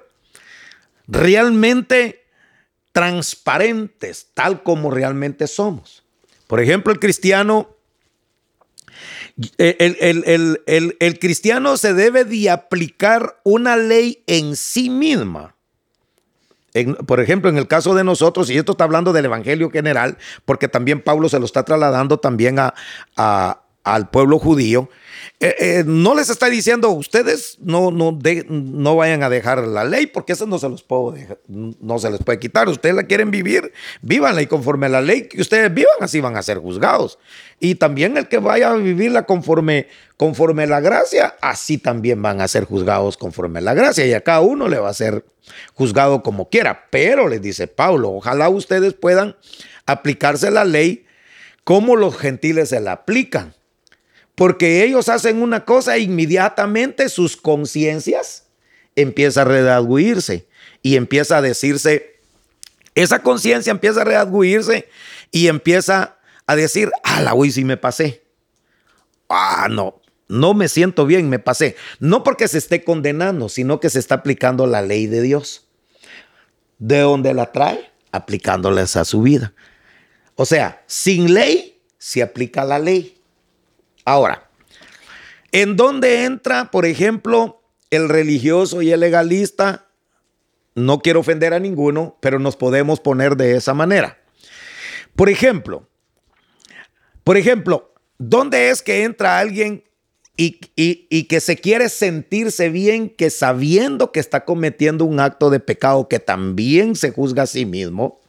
[1.08, 2.19] realmente
[2.92, 6.04] transparentes, tal como realmente somos.
[6.48, 7.80] Por ejemplo, el cristiano
[9.58, 15.56] el, cristiano se debe de aplicar una ley en sí misma.
[17.06, 20.68] por ejemplo, en el caso de nosotros, y esto está hablando del Evangelio general, porque
[20.68, 24.90] también Pablo se lo está trasladando también a, al pueblo judío,
[25.40, 28.18] eh, eh, no les está diciendo ustedes no, no,
[28.50, 31.16] no vayan a dejar la ley porque eso no se los puedo
[31.48, 32.68] no se les puede quitar.
[32.68, 36.36] Ustedes la quieren vivir, vívanla y conforme a la ley que ustedes vivan, así van
[36.36, 37.20] a ser juzgados.
[37.60, 39.88] Y también el que vaya a vivirla conforme,
[40.18, 44.06] conforme la gracia, así también van a ser juzgados conforme a la gracia.
[44.06, 45.26] Y a cada uno le va a ser
[45.74, 46.88] juzgado como quiera.
[46.90, 49.36] Pero les dice Pablo, ojalá ustedes puedan
[49.86, 51.06] aplicarse la ley
[51.64, 53.54] como los gentiles se la aplican
[54.40, 58.46] porque ellos hacen una cosa e inmediatamente sus conciencias
[58.96, 60.48] empieza a redarguirse
[60.82, 62.22] y empieza a decirse,
[62.96, 64.88] esa conciencia empieza a redarguirse
[65.32, 68.24] y empieza a decir, ah, la hoy sí me pasé.
[69.28, 71.76] Ah, no, no me siento bien, me pasé.
[72.00, 75.68] No porque se esté condenando, sino que se está aplicando la ley de Dios.
[76.78, 77.92] ¿De dónde la trae?
[78.14, 79.54] Aplicándoles a su vida.
[80.36, 83.19] O sea, sin ley se aplica la ley.
[84.10, 84.50] Ahora,
[85.52, 89.86] ¿en dónde entra, por ejemplo, el religioso y el legalista?
[90.74, 94.18] No quiero ofender a ninguno, pero nos podemos poner de esa manera.
[95.16, 95.88] Por ejemplo,
[97.24, 99.84] por ejemplo, ¿dónde es que entra alguien
[100.36, 105.60] y, y, que se quiere sentirse bien, que sabiendo que está cometiendo un acto de
[105.60, 108.20] pecado que también se juzga a sí mismo,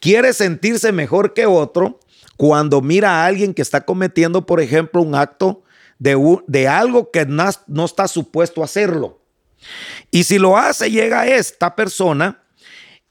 [0.00, 2.00] quiere sentirse mejor que otro
[2.36, 5.62] cuando mira a alguien que está cometiendo, por ejemplo, un acto
[5.98, 6.16] de,
[6.46, 9.20] de algo que no, no está supuesto hacerlo.
[10.10, 12.42] Y si lo hace, llega esta persona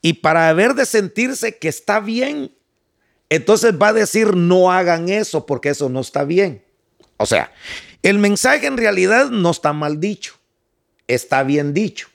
[0.01, 2.55] y para ver de sentirse que está bien,
[3.29, 6.65] entonces va a decir no hagan eso porque eso no está bien.
[7.17, 7.53] O sea,
[8.01, 10.35] el mensaje en realidad no está mal dicho.
[11.07, 12.07] está bien dicho,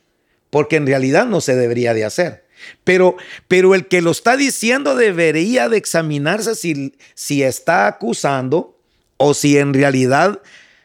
[0.50, 2.45] porque en realidad no se debería de hacer.
[2.84, 3.16] Pero,
[3.48, 8.78] pero el que lo está diciendo debería de examinarse si, si está acusando
[9.16, 10.40] o si en realidad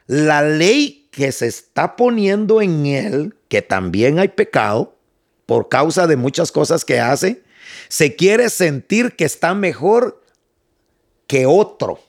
[0.07, 4.97] la ley que se está poniendo en él, que también hay pecado
[5.45, 7.43] por causa de muchas cosas que hace,
[7.89, 10.23] se quiere sentir que está mejor
[11.27, 11.99] que otro.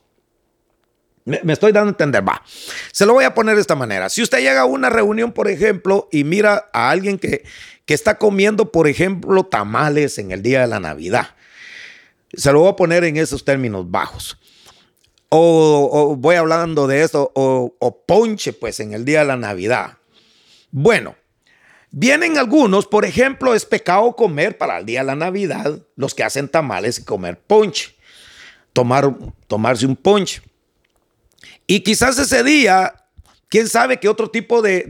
[1.25, 2.43] Me, estoy dando a entender, va.
[2.93, 4.09] Se lo voy a poner de esta manera.
[4.09, 7.45] Si usted llega a una reunión, por ejemplo, y mira a alguien que,
[7.85, 11.29] que está comiendo, por ejemplo, tamales en el día de la Navidad,
[12.33, 14.39] se lo voy a poner en esos términos bajos.
[15.29, 19.99] O, voy hablando de esto, o, o ponche, pues, en el día de la Navidad.
[20.71, 21.17] Bueno,
[21.95, 26.25] Vienen algunos, por ejemplo, es pecado comer para el día de la Navidad, los que
[26.25, 27.95] hacen tamales y comer ponche,
[28.73, 29.15] tomar,
[29.47, 30.41] tomarse un ponche.
[31.67, 32.95] Y quizás ese día,
[33.49, 34.85] quién sabe qué otro tipo de,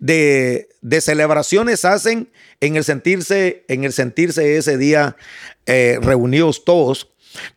[0.00, 5.16] de, celebraciones hacen en el sentirse, en el sentirse ese día
[5.66, 7.10] eh, reunidos todos.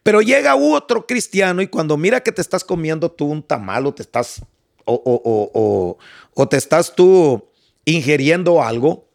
[0.04, 3.94] Pero llega otro cristiano y cuando mira que te estás comiendo tú un tamal o
[3.94, 4.42] te estás,
[4.86, 5.98] o,
[6.34, 7.50] o te estás tú
[7.86, 9.08] ingiriendo algo,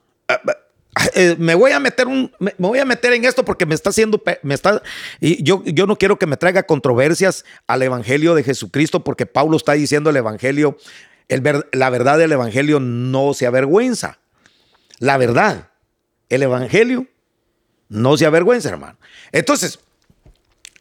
[1.14, 3.90] eh, me voy a meter un, me, voy a meter en esto porque me está
[3.90, 4.82] haciendo, me está,
[5.20, 9.56] y yo, yo no quiero que me traiga controversias al evangelio de Jesucristo porque Pablo
[9.56, 10.76] está diciendo el evangelio,
[11.28, 14.18] el la verdad del evangelio no se avergüenza.
[14.98, 15.70] La verdad,
[16.28, 17.06] el evangelio
[17.88, 18.98] no se avergüenza, hermano.
[19.32, 19.80] Entonces,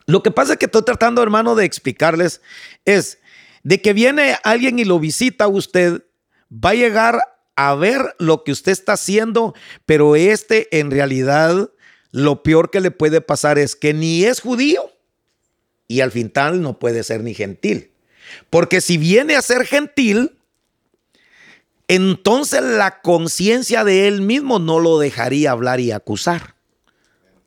[0.06, 2.42] lo que pasa es que estoy tratando, hermano, de explicarles
[2.86, 3.20] es
[3.64, 6.04] de que viene alguien y lo visita a usted,
[6.52, 9.54] va a llegar a ver lo que usted está haciendo,
[9.86, 11.70] pero este en realidad
[12.12, 14.92] lo peor que le puede pasar es que ni es judío
[15.88, 17.92] y al final no puede ser ni gentil.
[18.50, 20.38] Porque si viene a ser gentil,
[21.88, 26.56] entonces la conciencia de él mismo no lo dejaría hablar y acusar.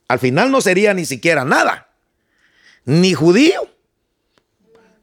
[0.08, 1.88] Al final no sería ni siquiera nada,
[2.84, 3.68] ni judío,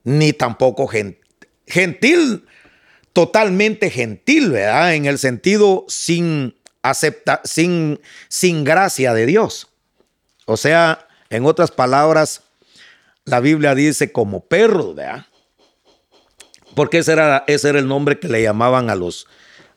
[0.04, 1.20] ni tampoco gentil.
[1.66, 2.46] Gentil
[3.14, 4.96] totalmente gentil, ¿verdad?
[4.96, 9.70] En el sentido sin acepta, sin, sin gracia de Dios.
[10.46, 12.42] O sea, en otras palabras,
[13.24, 15.28] la Biblia dice como perro, ¿verdad?
[16.76, 19.28] Porque ese era, ese era el nombre que le llamaban a los,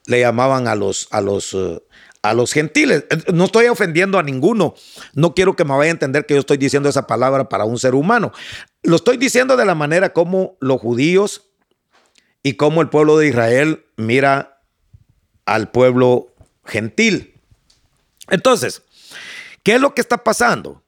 [0.06, 1.80] le llamaban a los, a los, eh,
[2.22, 3.04] a los gentiles.
[3.32, 4.74] No estoy ofendiendo a ninguno.
[5.14, 7.78] No quiero que me vaya a entender que yo estoy diciendo esa palabra para un
[7.78, 8.32] ser humano.
[8.82, 11.45] Lo estoy diciendo de la manera como los judíos
[12.46, 14.62] y cómo el pueblo de Israel mira
[15.46, 16.32] al pueblo
[16.64, 17.34] gentil.
[18.28, 18.84] Entonces,
[19.64, 20.84] ¿qué es lo que está pasando?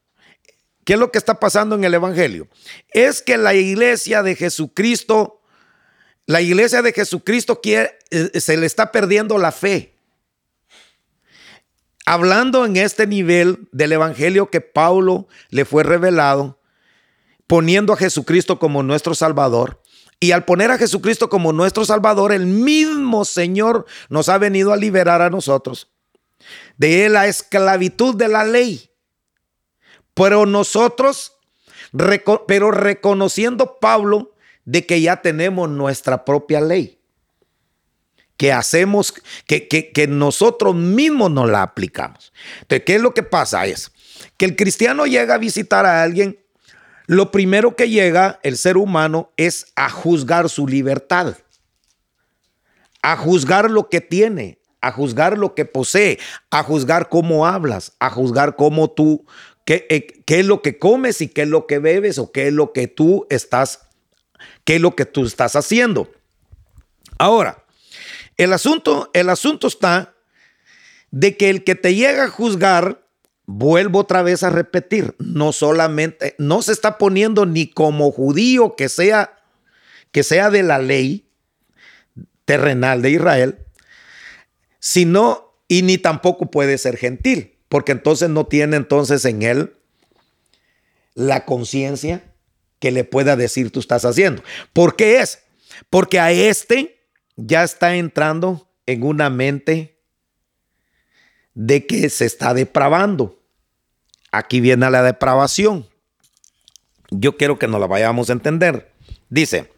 [0.85, 2.47] ¿Qué es lo que está pasando en el Evangelio?
[2.91, 5.43] Es que la iglesia de Jesucristo,
[6.27, 9.97] la iglesia de Jesucristo quiere, eh, se le está perdiendo la fe.
[12.07, 16.61] Hablando en este nivel del Evangelio que Pablo le fue revelado,
[17.49, 19.83] poniendo a Jesucristo como nuestro Salvador,
[20.21, 24.77] y al poner a Jesucristo como nuestro Salvador, el mismo Señor nos ha venido a
[24.77, 25.91] liberar a nosotros
[26.77, 28.91] de la esclavitud de la ley.
[30.15, 31.35] Pero nosotros,
[32.47, 36.99] pero reconociendo Pablo de que ya tenemos nuestra propia ley,
[38.37, 39.15] que hacemos,
[39.47, 42.33] que, que, que nosotros mismos nos la aplicamos.
[42.63, 43.67] Entonces, ¿qué es lo que pasa?
[43.67, 43.93] Es
[44.37, 46.39] que el cristiano llega a visitar a alguien
[47.09, 51.39] lo primero que llega el ser humano es a juzgar su libertad,
[53.01, 56.19] a juzgar lo que tiene, a juzgar lo que posee,
[56.51, 59.25] a juzgar cómo hablas, a juzgar cómo tú,
[59.65, 62.49] qué, eh, qué es lo que comes y qué es lo que bebes o qué
[62.49, 63.89] es lo que tú estás,
[64.65, 66.13] qué es lo que tú estás haciendo.
[67.17, 67.65] Ahora,
[68.37, 70.15] el asunto, el asunto está
[71.11, 73.08] de que el que te llega a juzgar
[73.51, 78.91] Vuelvo otra vez a repetir, no solamente, no se está poniendo ni como judío que
[78.91, 79.39] sea,
[80.13, 81.31] que sea de la ley
[82.45, 83.59] terrenal de Israel,
[84.81, 89.73] sino, y ni tampoco puede ser gentil, porque entonces no tiene entonces en él
[91.15, 92.35] la conciencia
[92.81, 94.43] que le pueda decir tú estás haciendo.
[94.75, 95.39] ¿Por qué es?
[95.89, 97.01] Porque a este
[97.37, 100.03] ya está entrando en una mente
[101.55, 103.38] de que se está depravando.
[104.31, 105.87] Aquí viene la depravación.
[107.11, 108.93] Yo quiero que nos la vayamos a entender.
[109.31, 109.71] Dice,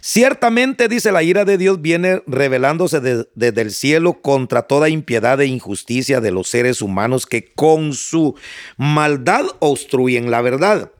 [0.00, 5.46] ciertamente dice la ira de Dios viene revelándose desde el cielo contra toda impiedad e
[5.46, 8.34] injusticia de los seres humanos que con su
[8.76, 10.92] maldad obstruyen la verdad.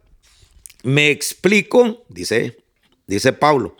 [0.83, 2.59] Me explico, dice,
[3.07, 3.77] dice Pablo,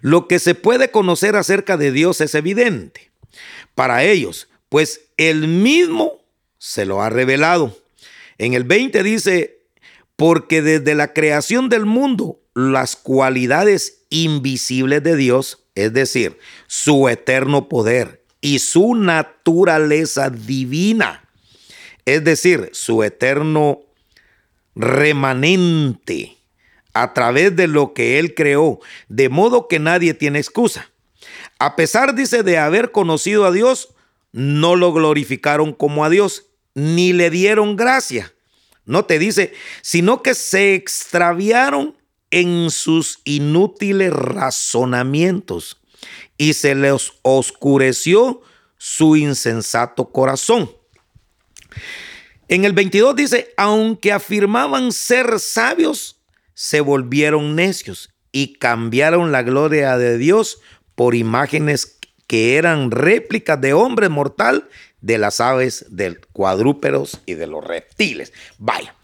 [0.00, 3.08] lo que se puede conocer acerca de Dios es evidente
[3.74, 6.24] para ellos, pues él mismo
[6.58, 7.76] se lo ha revelado.
[8.38, 9.58] En el 20 dice,
[10.16, 17.68] porque desde la creación del mundo, las cualidades invisibles de Dios, es decir, su eterno
[17.68, 21.28] poder y su naturaleza divina,
[22.04, 23.82] es decir, su eterno
[24.74, 26.36] remanente
[26.94, 30.90] a través de lo que Él creó, de modo que nadie tiene excusa.
[31.58, 33.94] A pesar, dice, de haber conocido a Dios,
[34.32, 36.47] no lo glorificaron como a Dios,
[36.78, 38.32] ni le dieron gracia.
[38.84, 39.52] No te dice,
[39.82, 41.96] sino que se extraviaron
[42.30, 45.80] en sus inútiles razonamientos
[46.36, 48.42] y se les oscureció
[48.78, 50.70] su insensato corazón.
[52.48, 56.20] En el 22 dice, aunque afirmaban ser sabios,
[56.54, 60.60] se volvieron necios y cambiaron la gloria de Dios
[60.94, 64.68] por imágenes que eran réplicas de hombre mortal,
[65.00, 68.32] de las aves, de cuadrúpedos y de los reptiles.
[68.58, 68.94] Vaya,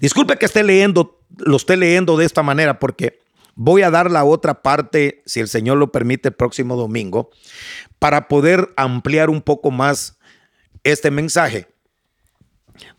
[0.00, 3.20] disculpe que esté leyendo, lo esté leyendo de esta manera porque
[3.54, 7.30] voy a dar la otra parte, si el Señor lo permite, el próximo domingo,
[7.98, 10.18] para poder ampliar un poco más
[10.82, 11.68] este mensaje.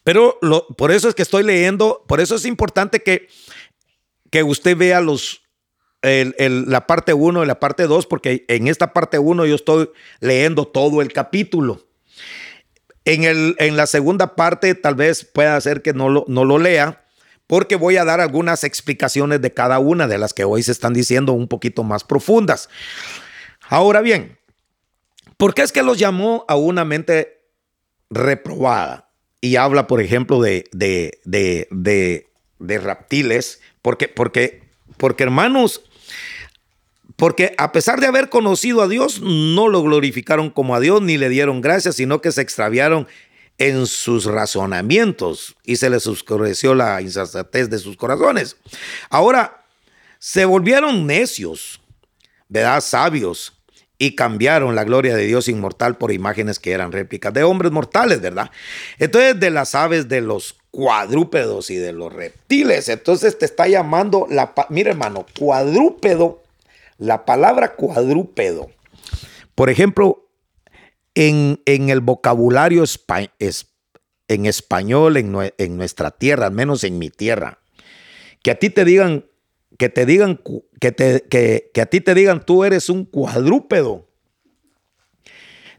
[0.04, 0.40] Pero
[0.78, 3.28] por eso es que estoy leyendo, por eso es importante que
[4.36, 5.44] que usted vea los,
[6.02, 9.90] la parte 1 y la parte 2, porque en esta parte 1 yo estoy
[10.20, 11.85] leyendo todo el capítulo.
[13.06, 16.58] En, el, en la segunda parte tal vez pueda ser que no lo, no lo
[16.58, 17.06] lea,
[17.48, 20.94] porque voy a dar algunas explicaciones de cada una de las que hoy se están
[20.94, 22.70] diciendo un poquito más profundas.
[23.70, 24.38] Ahora bien,
[25.38, 27.44] ¿por qué es que los llamó a una mente
[28.10, 29.10] reprobada?
[29.42, 32.28] Y habla, por ejemplo, de, de, de,
[32.60, 34.64] de, reptiles, porque, porque,
[34.98, 35.84] porque hermanos,
[37.16, 41.18] porque a pesar de haber conocido a Dios, no lo glorificaron como a Dios ni
[41.18, 43.08] le dieron gracias, sino que se extraviaron
[43.58, 48.58] en sus razonamientos y se les oscureció la insensatez de sus corazones.
[49.10, 49.66] Ahora,
[50.20, 51.80] se volvieron necios,
[52.50, 52.82] ¿verdad?
[52.82, 53.54] Sabios,
[53.98, 58.22] y cambiaron la gloria de Dios inmortal por imágenes que eran réplicas de hombres mortales,
[58.22, 58.52] ¿verdad?
[59.00, 62.90] Entonces, de las aves, de los cuadrúpedos y de los reptiles.
[62.90, 66.44] Entonces te está llamando la, mira hermano, cuadrúpedo,
[66.98, 68.70] la palabra cuadrúpedo.
[69.54, 70.30] Por ejemplo,
[71.14, 72.84] en, en el vocabulario
[74.28, 77.60] en español, en, en, nuestra tierra, al menos en mi tierra,
[78.44, 79.26] que a ti te digan,
[79.78, 80.42] que te digan,
[80.80, 84.08] que, te, que, que a ti te digan, tú eres un cuadrúpedo.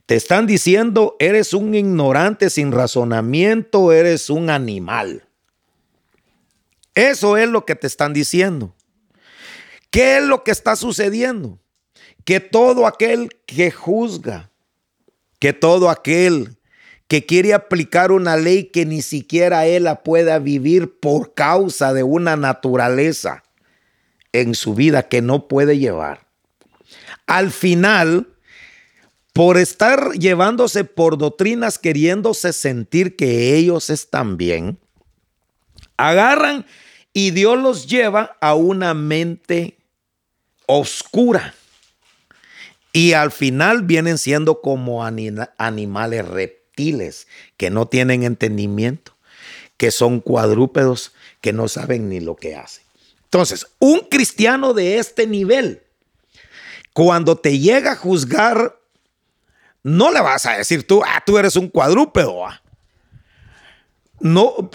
[0.06, 5.26] Te están diciendo, eres un ignorante sin razonamiento, eres un animal.
[6.94, 8.75] Eso es lo que te están diciendo.
[9.96, 11.58] ¿Qué es lo que está sucediendo?
[12.26, 14.50] Que todo aquel que juzga,
[15.38, 16.58] que todo aquel
[17.08, 22.02] que quiere aplicar una ley que ni siquiera él la pueda vivir por causa de
[22.02, 23.42] una naturaleza
[24.32, 26.26] en su vida que no puede llevar.
[27.26, 28.28] Al final
[29.32, 34.78] por estar llevándose por doctrinas queriéndose sentir que ellos están bien,
[35.96, 36.66] agarran
[37.14, 39.75] y Dios los lleva a una mente
[40.66, 41.54] oscura.
[42.92, 49.16] Y al final vienen siendo como animales reptiles que no tienen entendimiento,
[49.76, 52.84] que son cuadrúpedos, que no saben ni lo que hacen.
[53.24, 55.82] Entonces, un cristiano de este nivel,
[56.94, 58.76] cuando te llega a juzgar
[59.86, 62.44] no le vas a decir tú, ah, tú eres un cuadrúpedo.
[62.44, 62.60] Ah.
[64.18, 64.68] No,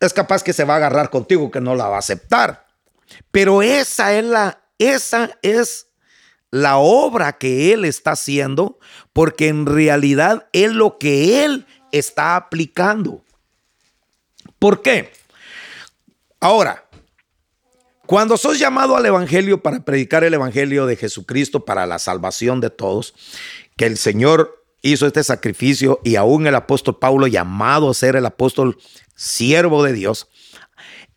[0.00, 2.66] es capaz que se va a agarrar contigo, que no la va a aceptar.
[3.30, 5.88] Pero esa es la, esa es
[6.50, 8.78] la obra que él está haciendo,
[9.12, 13.24] porque en realidad es lo que él está aplicando.
[14.58, 15.12] ¿Por qué?
[16.40, 16.86] Ahora,
[18.06, 22.70] cuando sos llamado al Evangelio para predicar el Evangelio de Jesucristo para la salvación de
[22.70, 23.14] todos,
[23.76, 28.24] que el Señor hizo este sacrificio y aún el apóstol Pablo llamado a ser el
[28.24, 28.78] apóstol
[29.16, 30.28] siervo de Dios,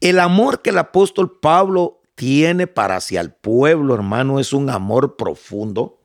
[0.01, 5.15] el amor que el apóstol Pablo tiene para hacia el pueblo, hermano, es un amor
[5.15, 6.01] profundo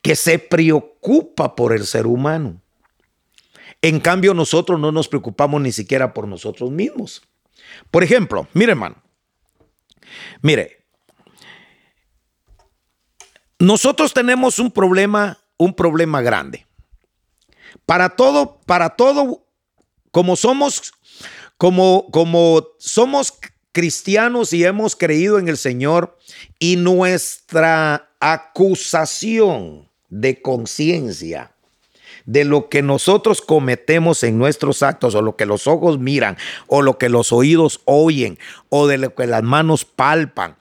[0.00, 2.62] que se preocupa por el ser humano.
[3.82, 7.20] En cambio, nosotros no nos preocupamos ni siquiera por nosotros mismos.
[7.90, 8.96] Por ejemplo, mire, hermano,
[10.40, 10.86] mire,
[13.58, 16.66] nosotros tenemos un problema un problema grande.
[17.84, 19.46] Para todo, para todo,
[20.12, 20.94] como somos,
[21.58, 23.38] como, como somos
[23.76, 26.16] cristianos y hemos creído en el Señor
[26.58, 31.52] y nuestra acusación de conciencia
[32.24, 36.80] de lo que nosotros cometemos en nuestros actos o lo que los ojos miran o
[36.80, 38.38] lo que los oídos oyen
[38.70, 40.56] o de lo que las manos palpan.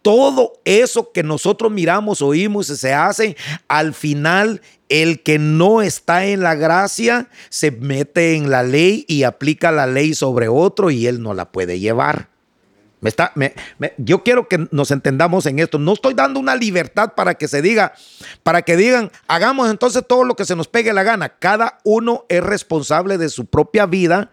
[0.00, 6.24] Todo eso que nosotros miramos, oímos y se hace, al final el que no está
[6.26, 11.08] en la gracia se mete en la ley y aplica la ley sobre otro y
[11.08, 12.30] él no la puede llevar.
[13.00, 13.32] Me está,
[13.96, 15.78] yo quiero que nos entendamos en esto.
[15.78, 17.94] No estoy dando una libertad para que se diga,
[18.42, 21.30] para que digan, hagamos entonces todo lo que se nos pegue la gana.
[21.30, 24.30] Cada uno es responsable de su propia vida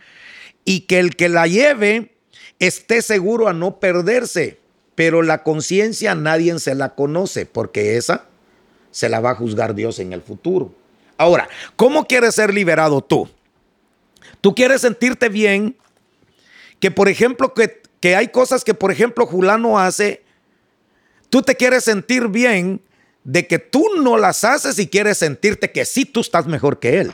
[0.66, 2.16] y que el que la lleve
[2.60, 4.60] esté seguro a no perderse.
[4.96, 8.26] Pero la conciencia nadie se la conoce porque esa
[8.92, 10.74] se la va a juzgar Dios en el futuro.
[11.18, 13.30] Ahora, ¿cómo quieres ser liberado tú?
[14.42, 15.78] Tú quieres sentirte bien,
[16.80, 20.24] que por ejemplo que que hay cosas que, por ejemplo, Julano hace,
[21.30, 22.82] tú te quieres sentir bien
[23.24, 27.00] de que tú no las haces y quieres sentirte que sí tú estás mejor que
[27.00, 27.14] él.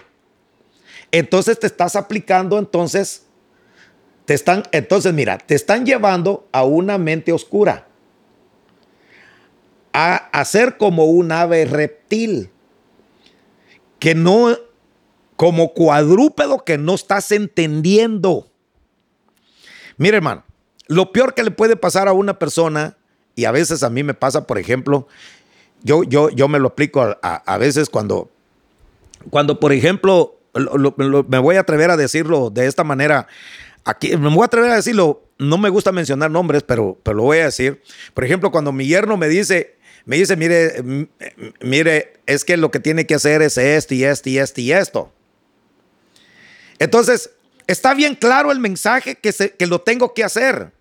[1.12, 3.26] Entonces te estás aplicando, entonces,
[4.26, 7.88] te están, entonces mira, te están llevando a una mente oscura,
[9.92, 12.50] a, hacer ser como un ave reptil,
[14.00, 14.58] que no,
[15.36, 18.48] como cuadrúpedo que no estás entendiendo.
[19.98, 20.44] Mire, hermano,
[20.94, 22.96] lo peor que le puede pasar a una persona,
[23.36, 25.08] y a veces a mí me pasa, por ejemplo,
[25.84, 28.30] yo, yo, yo me lo aplico a, veces cuando,
[29.30, 30.38] cuando, por ejemplo,
[31.28, 33.28] me voy a atrever a decirlo de esta manera.
[33.84, 35.24] Aquí me voy a atrever a decirlo.
[35.40, 37.82] No me gusta mencionar nombres, pero, pero lo voy a decir.
[38.14, 39.76] Por ejemplo, cuando mi yerno me dice,
[40.06, 41.08] me dice, mire,
[41.62, 44.72] mire, es que lo que tiene que hacer es esto y esto y esto y
[44.72, 45.12] esto.
[46.80, 47.32] Entonces,
[47.68, 50.72] Está bien claro el mensaje que, que lo tengo que hacer.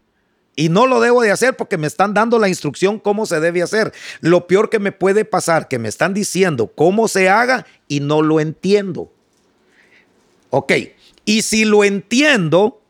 [0.55, 3.63] Y no lo debo de hacer porque me están dando la instrucción cómo se debe
[3.63, 3.93] hacer.
[4.21, 8.21] Lo peor que me puede pasar, que me están diciendo cómo se haga y no
[8.23, 9.11] lo entiendo.
[10.51, 10.73] Ok,
[11.25, 12.83] y si lo entiendo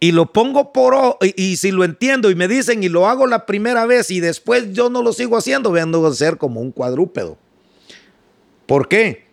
[0.00, 1.18] y lo pongo por...
[1.22, 4.18] Y, y si lo entiendo y me dicen y lo hago la primera vez y
[4.18, 7.38] después yo no lo sigo haciendo, veando a ser como un cuadrúpedo.
[8.66, 9.24] ¿Por qué?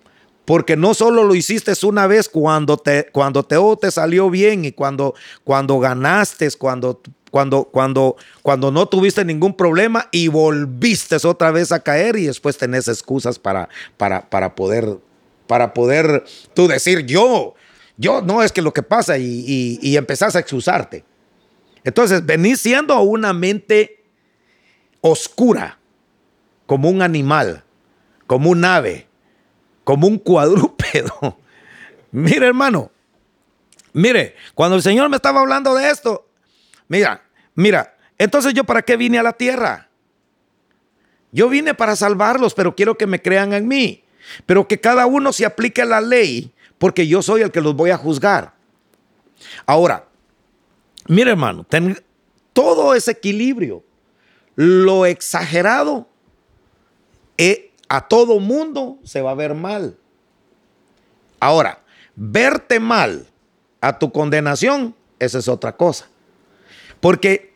[0.46, 4.72] Porque no solo lo hiciste una vez cuando te, cuando te, te salió bien y
[4.72, 7.02] cuando, cuando ganaste, cuando,
[7.32, 12.58] cuando, cuando, cuando no tuviste ningún problema y volviste otra vez a caer y después
[12.58, 15.00] tenés excusas para, para, para, poder,
[15.48, 16.24] para poder
[16.54, 17.56] tú decir yo,
[17.98, 21.04] yo no es que lo que pasa y, y, y empezás a excusarte.
[21.84, 24.04] Entonces venís siendo una mente
[25.02, 25.80] oscura,
[26.68, 27.64] como un animal,
[28.28, 29.08] como un ave
[29.84, 31.38] como un cuadrúpedo.
[32.12, 32.92] mire, hermano,
[33.94, 36.28] mire, cuando el Señor me estaba hablando de esto,
[36.92, 37.24] mira,
[37.56, 39.88] mira, entonces yo para qué vine a la tierra?
[41.32, 44.04] Yo vine para salvarlos, pero quiero que me crean en mí.
[44.46, 47.92] Pero que cada uno se aplique la ley, porque yo soy el que los voy
[47.92, 48.54] a juzgar.
[49.66, 50.06] Ahora,
[51.08, 51.98] mire hermano, ten
[52.52, 53.84] todo ese equilibrio,
[54.56, 56.10] lo exagerado,
[57.38, 59.98] es a todo mundo se va a ver mal.
[61.40, 61.82] Ahora,
[62.16, 63.28] verte mal
[63.80, 66.11] a tu condenación, esa es otra cosa.
[67.02, 67.54] Porque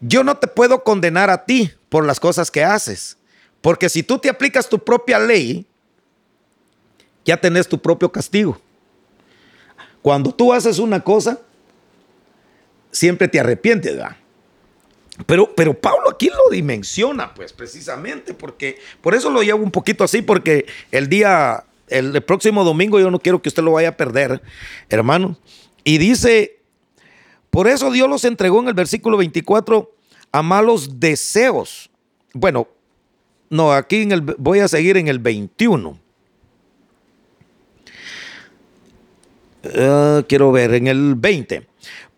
[0.00, 3.16] yo no te puedo condenar a ti por las cosas que haces.
[3.60, 5.66] Porque si tú te aplicas tu propia ley,
[7.24, 8.60] ya tenés tu propio castigo.
[10.02, 11.40] Cuando tú haces una cosa,
[12.92, 14.16] siempre te arrepientes, ¿verdad?
[15.24, 20.04] Pero, pero Pablo aquí lo dimensiona, pues precisamente, porque por eso lo llevo un poquito
[20.04, 23.96] así, porque el día, el, próximo domingo yo no quiero que usted lo vaya a
[23.96, 24.42] perder,
[24.90, 25.38] hermano.
[25.84, 26.55] Y dice,
[27.56, 29.90] por eso Dios los entregó en el versículo 24
[30.30, 31.88] a malos deseos.
[32.34, 32.68] Bueno,
[33.48, 35.98] no, aquí en el, voy a seguir en el 21.
[39.74, 41.66] Ah, quiero ver, en el 20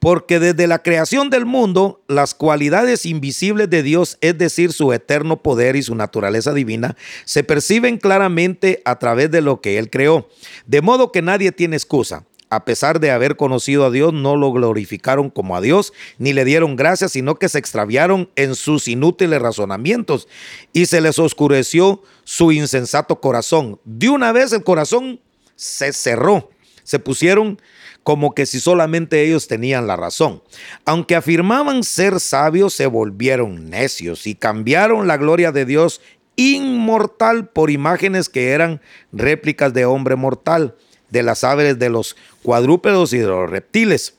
[0.01, 5.41] porque desde la creación del mundo, las cualidades invisibles de Dios, es decir, su eterno
[5.41, 10.29] poder y su naturaleza divina, se perciben claramente a través de lo que Él creó.
[10.67, 12.25] De modo que nadie tiene excusa.
[12.51, 16.45] A pesar de haber conocido a Dios, no lo glorificaron como a Dios, ni le
[16.45, 20.29] dieron gracias, sino que se extraviaron en sus inútiles razonamientos
[20.73, 23.79] y se les oscureció su insensato corazón.
[23.85, 25.21] De una vez el corazón
[25.57, 26.51] se cerró,
[26.85, 27.61] se pusieron
[28.03, 30.43] como que si solamente ellos tenían la razón.
[30.87, 36.01] Aunque afirmaban ser sabios, se volvieron necios y cambiaron la gloria de Dios
[36.37, 38.81] inmortal por imágenes que eran
[39.13, 40.77] réplicas de hombre mortal,
[41.11, 44.15] de las aves, de los cuadrúpedos y de los reptiles.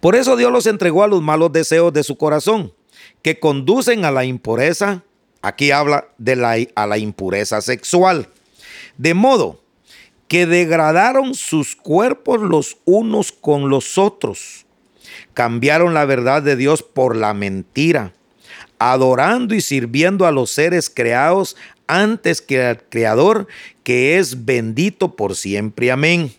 [0.00, 2.72] Por eso Dios los entregó a los malos deseos de su corazón,
[3.22, 5.02] que conducen a la impureza,
[5.44, 8.30] Aquí habla de la, a la impureza sexual.
[8.96, 9.60] De modo
[10.26, 14.64] que degradaron sus cuerpos los unos con los otros.
[15.34, 18.14] Cambiaron la verdad de Dios por la mentira,
[18.78, 21.56] adorando y sirviendo a los seres creados
[21.86, 23.46] antes que al Creador,
[23.82, 25.90] que es bendito por siempre.
[25.90, 26.32] Amén.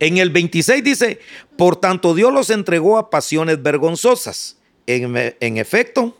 [0.00, 1.20] En el 26 dice,
[1.56, 4.56] por tanto Dios los entregó a pasiones vergonzosas.
[4.86, 6.16] En, efecto,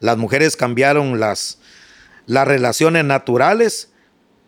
[0.00, 1.58] las mujeres cambiaron las,
[2.26, 3.90] las relaciones naturales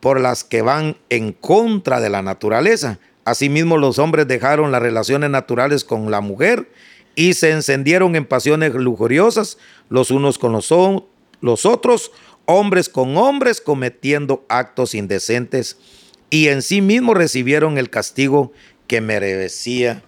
[0.01, 3.01] por las que van en contra de la naturaleza.
[3.25, 6.71] Asimismo, los hombres dejaron las relaciones naturales con la mujer
[7.17, 12.13] y se encendieron en pasiones lujuriosas los unos con los otros,
[12.47, 15.77] hombres con hombres, cometiendo actos indecentes
[16.31, 18.53] y en sí mismos recibieron el castigo
[18.87, 20.03] que merecía,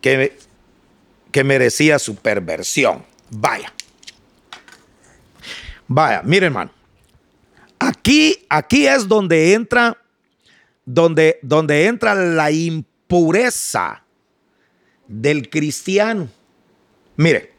[0.00, 0.36] que,
[1.30, 3.04] que merecía su perversión.
[3.30, 3.72] Vaya.
[5.88, 6.70] Vaya, miren, hermano.
[7.78, 9.98] Aquí, aquí es donde entra,
[10.84, 14.04] donde, donde entra la impureza
[15.08, 16.28] del cristiano.
[17.16, 17.51] Mire,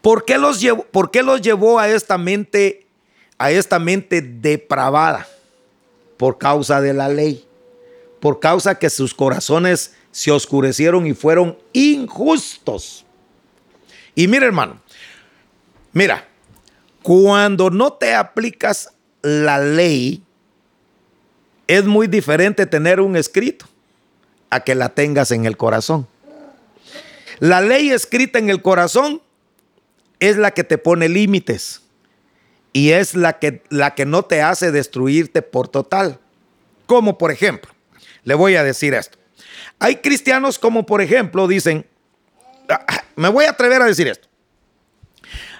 [0.00, 2.86] ¿por qué los llevó, por qué los llevó a esta mente,
[3.38, 5.28] a esta mente depravada?
[6.16, 7.46] Por causa de la ley
[8.24, 13.04] por causa que sus corazones se oscurecieron y fueron injustos.
[14.14, 14.80] Y mira, hermano,
[15.92, 16.26] mira,
[17.02, 20.22] cuando no te aplicas la ley,
[21.66, 23.66] es muy diferente tener un escrito
[24.48, 26.08] a que la tengas en el corazón.
[27.40, 29.20] La ley escrita en el corazón
[30.20, 31.82] es la que te pone límites
[32.72, 36.18] y es la que, la que no te hace destruirte por total.
[36.86, 37.72] Como por ejemplo,
[38.24, 39.18] le voy a decir esto.
[39.78, 41.86] Hay cristianos como por ejemplo dicen,
[42.68, 44.28] ah, me voy a atrever a decir esto.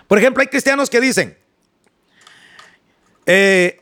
[0.09, 1.37] Por ejemplo, hay cristianos que dicen,
[3.27, 3.81] eh,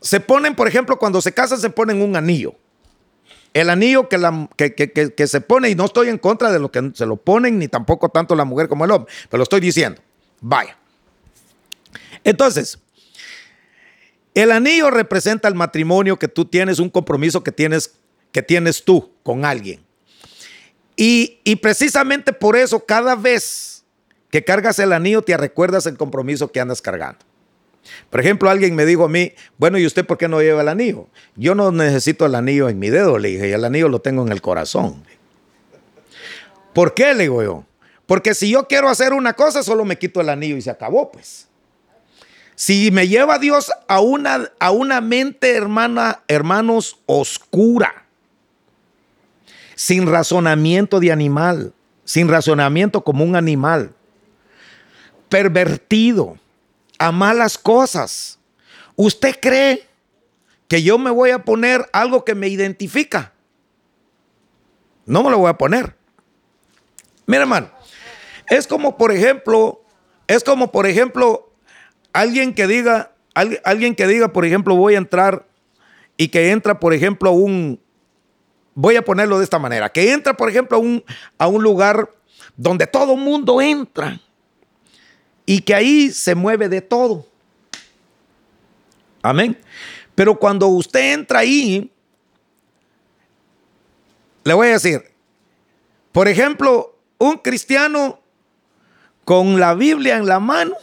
[0.00, 2.54] se ponen, por ejemplo, cuando se casan se ponen un anillo.
[3.52, 6.92] El anillo que, la, que, se pone, y no estoy en contra de lo que
[6.94, 10.00] se lo ponen, ni tampoco tanto la mujer como el hombre, pero lo estoy diciendo.
[10.40, 10.76] Vaya.
[12.22, 12.78] Entonces,
[14.34, 17.94] el anillo representa el matrimonio que tú tienes, un compromiso que tienes,
[18.30, 19.84] que tienes tú con alguien.
[20.94, 23.84] Y, y precisamente por eso cada vez
[24.30, 27.29] que cargas el anillo te recuerdas el compromiso que andas cargando.
[28.08, 30.68] Por ejemplo, alguien me dijo a mí, bueno, ¿y usted por qué no lleva el
[30.68, 31.08] anillo?
[31.36, 34.22] Yo no necesito el anillo en mi dedo, le dije, y el anillo lo tengo
[34.22, 35.04] en el corazón.
[36.72, 37.14] ¿Por qué?
[37.14, 37.64] Le digo yo.
[38.06, 41.12] Porque si yo quiero hacer una cosa, solo me quito el anillo y se acabó,
[41.12, 41.46] pues.
[42.56, 48.04] Si me lleva Dios a una, a una mente, hermana, hermanos, oscura,
[49.76, 51.72] sin razonamiento de animal,
[52.04, 53.94] sin razonamiento como un animal,
[55.28, 56.39] pervertido,
[57.00, 58.38] a malas cosas.
[58.94, 59.88] ¿Usted cree
[60.68, 63.32] que yo me voy a poner algo que me identifica?
[65.06, 65.96] No me lo voy a poner.
[67.26, 67.70] Mira, hermano,
[68.48, 69.82] es como por ejemplo,
[70.28, 71.50] es como por ejemplo
[72.12, 75.46] Alguien que diga, alguien que diga, por ejemplo, voy a entrar
[76.16, 77.80] y que entra, por ejemplo, un,
[78.74, 81.04] voy a ponerlo de esta manera, que entra, por ejemplo, a un,
[81.38, 82.10] a un lugar
[82.56, 84.20] donde todo mundo entra
[85.50, 87.26] y que ahí se mueve de todo.
[89.20, 89.58] Amén.
[90.14, 91.90] Pero cuando usted entra ahí,
[94.44, 95.02] le voy a decir,
[96.12, 98.20] por ejemplo, un cristiano
[99.24, 100.76] con la Biblia en la mano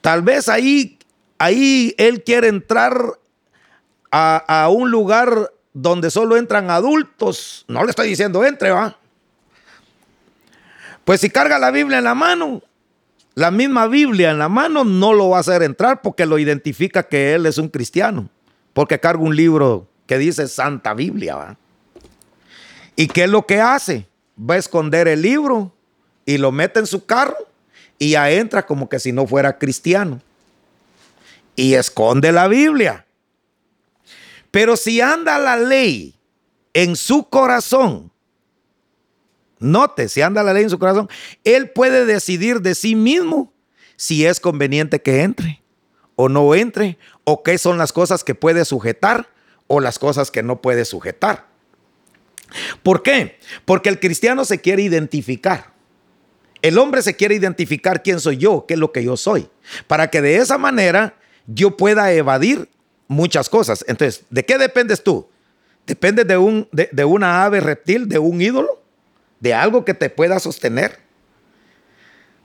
[0.00, 0.98] Tal vez ahí,
[1.38, 2.96] ahí él quiere entrar
[4.10, 7.66] a, un lugar donde solo entran adultos.
[7.68, 8.98] No le estoy diciendo entre, va.
[11.04, 12.62] Pues si carga la Biblia en la mano,
[13.34, 17.02] la misma Biblia en la mano no lo va a hacer entrar porque lo identifica
[17.02, 18.28] que él es un cristiano.
[18.72, 21.56] Porque carga un libro que dice Santa Biblia, ¿va?
[22.94, 24.06] ¿Y qué es lo que hace?
[24.38, 25.72] Va a esconder el libro
[26.24, 27.36] y lo mete en su carro
[27.98, 30.20] y ya entra como que si no fuera cristiano.
[31.56, 33.06] Y esconde la Biblia.
[34.50, 36.14] Pero si anda la ley
[36.74, 38.11] en su corazón,
[39.62, 41.08] note, si anda la ley en su corazón,
[41.44, 43.52] él puede decidir de sí mismo
[43.96, 45.62] si es conveniente que entre
[46.16, 49.28] o no entre, o qué son las cosas que puede sujetar
[49.66, 51.46] o las cosas que no puede sujetar.
[52.82, 53.38] ¿Por qué?
[53.64, 55.72] Porque el cristiano se quiere identificar.
[56.60, 59.48] El hombre se quiere identificar quién soy yo, qué es lo que yo soy,
[59.86, 62.68] para que de esa manera yo pueda evadir
[63.08, 63.84] muchas cosas.
[63.88, 65.28] Entonces, ¿de qué dependes tú?
[65.86, 68.81] ¿Dependes de, un, de, una ave reptil, de un ídolo?
[69.42, 71.00] ¿De algo que te pueda sostener?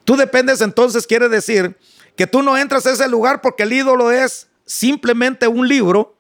[0.04, 1.78] Tú dependes entonces, quiere decir
[2.16, 6.18] que tú no entras a ese lugar porque el ídolo es simplemente un libro.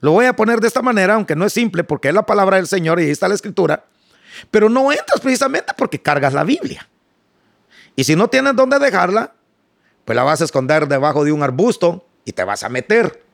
[0.00, 2.58] Lo voy a poner de esta manera, aunque no es simple porque es la palabra
[2.58, 3.86] del Señor y ahí está la escritura.
[4.50, 6.86] Pero no entras precisamente porque cargas la Biblia.
[7.96, 9.32] Y si no tienes dónde dejarla,
[10.04, 13.24] pues la vas a esconder debajo de un arbusto y te vas a meter.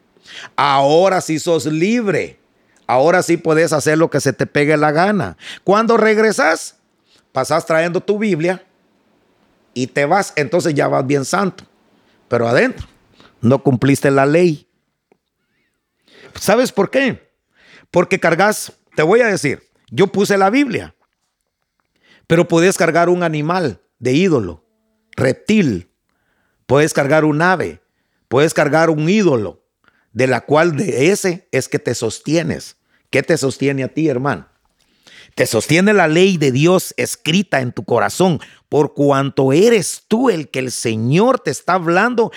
[0.55, 2.38] Ahora sí sos libre.
[2.87, 5.37] Ahora sí puedes hacer lo que se te pegue la gana.
[5.64, 6.76] Cuando regresas,
[7.32, 8.64] pasas trayendo tu Biblia
[9.74, 11.64] y te vas, entonces ya vas bien santo.
[12.28, 12.87] Pero adentro,
[13.41, 14.68] no cumpliste la ley.
[16.41, 17.32] ¿Sabes por qué?
[17.91, 20.95] Porque cargas, te voy a decir, yo puse la Biblia,
[22.26, 24.64] pero puedes cargar un animal de ídolo,
[25.16, 25.91] reptil,
[26.66, 27.80] puedes cargar un ave,
[28.28, 29.64] puedes cargar un ídolo,
[30.12, 32.76] de la cual de ese es que te sostienes.
[33.11, 34.49] ¿Qué te sostiene a ti, hermano?
[35.35, 40.49] Te sostiene la ley de Dios escrita en tu corazón, por cuanto eres tú el
[40.49, 42.33] que el Señor te está hablando,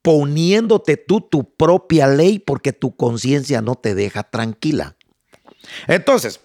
[0.00, 4.96] poniéndote tú tu propia ley, porque tu conciencia no te deja tranquila.
[5.88, 6.40] Entonces,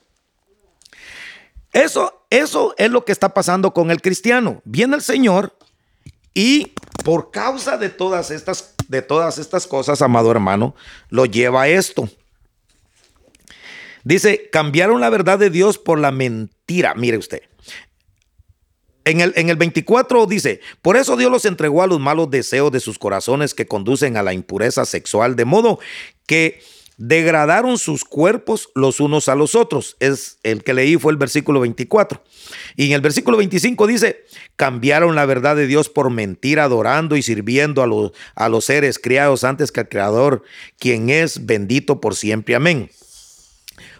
[1.72, 4.62] eso, eso es lo que está pasando con el cristiano.
[4.66, 5.56] Viene el Señor
[6.34, 10.74] y por causa de todas estas, de todas estas cosas, amado hermano,
[11.10, 12.10] lo lleva a esto.
[14.06, 16.94] Dice, cambiaron la verdad de Dios por la mentira.
[16.94, 17.42] Mire usted.
[19.04, 22.72] En el, en el 24 dice, por eso Dios los entregó a los malos deseos
[22.72, 25.80] de sus corazones que conducen a la impureza sexual, de modo
[26.28, 26.62] que
[26.98, 29.98] degradaron sus cuerpos los unos a los otros.
[30.00, 32.24] Es el que leí fue el versículo 24.
[32.76, 34.26] Y en el versículo 25 dice,
[34.56, 39.00] cambiaron la verdad de Dios por mentira, adorando y sirviendo a los, a los seres
[39.00, 40.44] criados antes que al Creador,
[40.78, 42.54] quien es bendito por siempre.
[42.54, 42.90] Amén.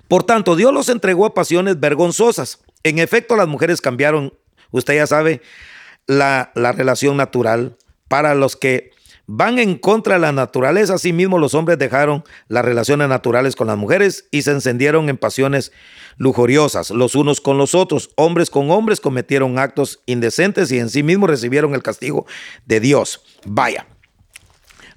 [0.08, 2.60] Por tanto, Dios los entregó a pasiones vergonzosas.
[2.84, 4.34] En efecto, las mujeres cambiaron,
[4.72, 5.42] usted ya sabe,
[6.08, 7.78] la, la relación natural
[8.08, 8.92] para los que
[9.28, 10.96] van en contra de la naturaleza.
[10.96, 15.72] Asimismo, los hombres dejaron las relaciones naturales con las mujeres y se encendieron en pasiones
[16.18, 18.12] lujuriosas, los unos con los otros.
[18.16, 22.26] Hombres con hombres cometieron actos indecentes y en sí mismos recibieron el castigo
[22.66, 23.24] de Dios.
[23.46, 23.88] Vaya.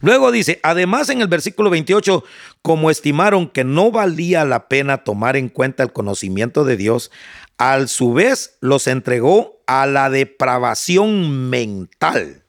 [0.01, 2.25] Luego dice, además en el versículo 28,
[2.63, 7.11] como estimaron que no valía la pena tomar en cuenta el conocimiento de Dios,
[7.59, 12.45] a su vez los entregó a la depravación mental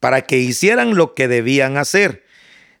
[0.00, 2.24] para que hicieran lo que debían hacer.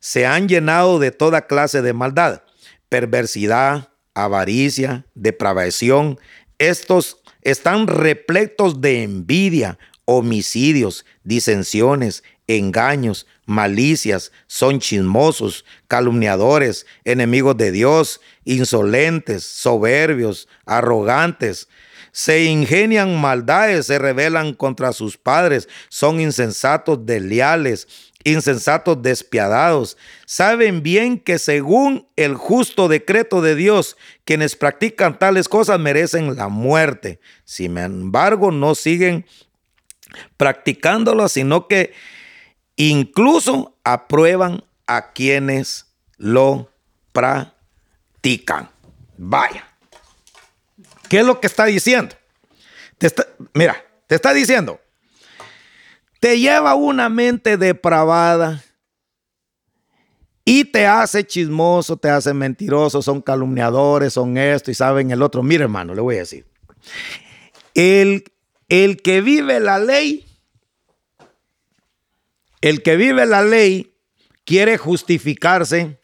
[0.00, 2.42] Se han llenado de toda clase de maldad,
[2.88, 6.18] perversidad, avaricia, depravación.
[6.58, 18.20] Estos están repletos de envidia, homicidios, disensiones, engaños, malicias, son chismosos, calumniadores, enemigos de Dios,
[18.44, 21.68] insolentes, soberbios, arrogantes,
[22.16, 27.86] se ingenian maldades, se rebelan contra sus padres, son insensatos, desleales,
[28.24, 29.98] insensatos despiadados.
[30.24, 36.48] Saben bien que según el justo decreto de Dios, quienes practican tales cosas merecen la
[36.48, 37.20] muerte.
[37.44, 39.26] Sin embargo, no siguen
[40.38, 41.92] practicándolo, sino que
[42.76, 46.70] incluso aprueban a quienes lo
[47.12, 48.70] practican.
[49.16, 49.66] Vaya.
[51.08, 52.14] ¿Qué es lo que está diciendo?
[52.98, 53.12] Te
[53.54, 54.80] mira, te está diciendo,
[56.20, 58.64] te lleva una mente depravada
[60.44, 65.42] y te hace chismoso, te hace mentiroso, son calumniadores, son esto y saben el otro.
[65.42, 66.46] Mira, hermano, le voy a decir.
[67.74, 68.24] El,
[68.68, 70.25] el que vive la ley,
[72.60, 73.94] el que vive la ley
[74.44, 76.00] quiere justificarse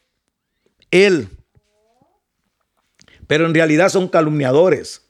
[0.91, 1.29] él
[3.27, 5.09] pero en realidad son calumniadores,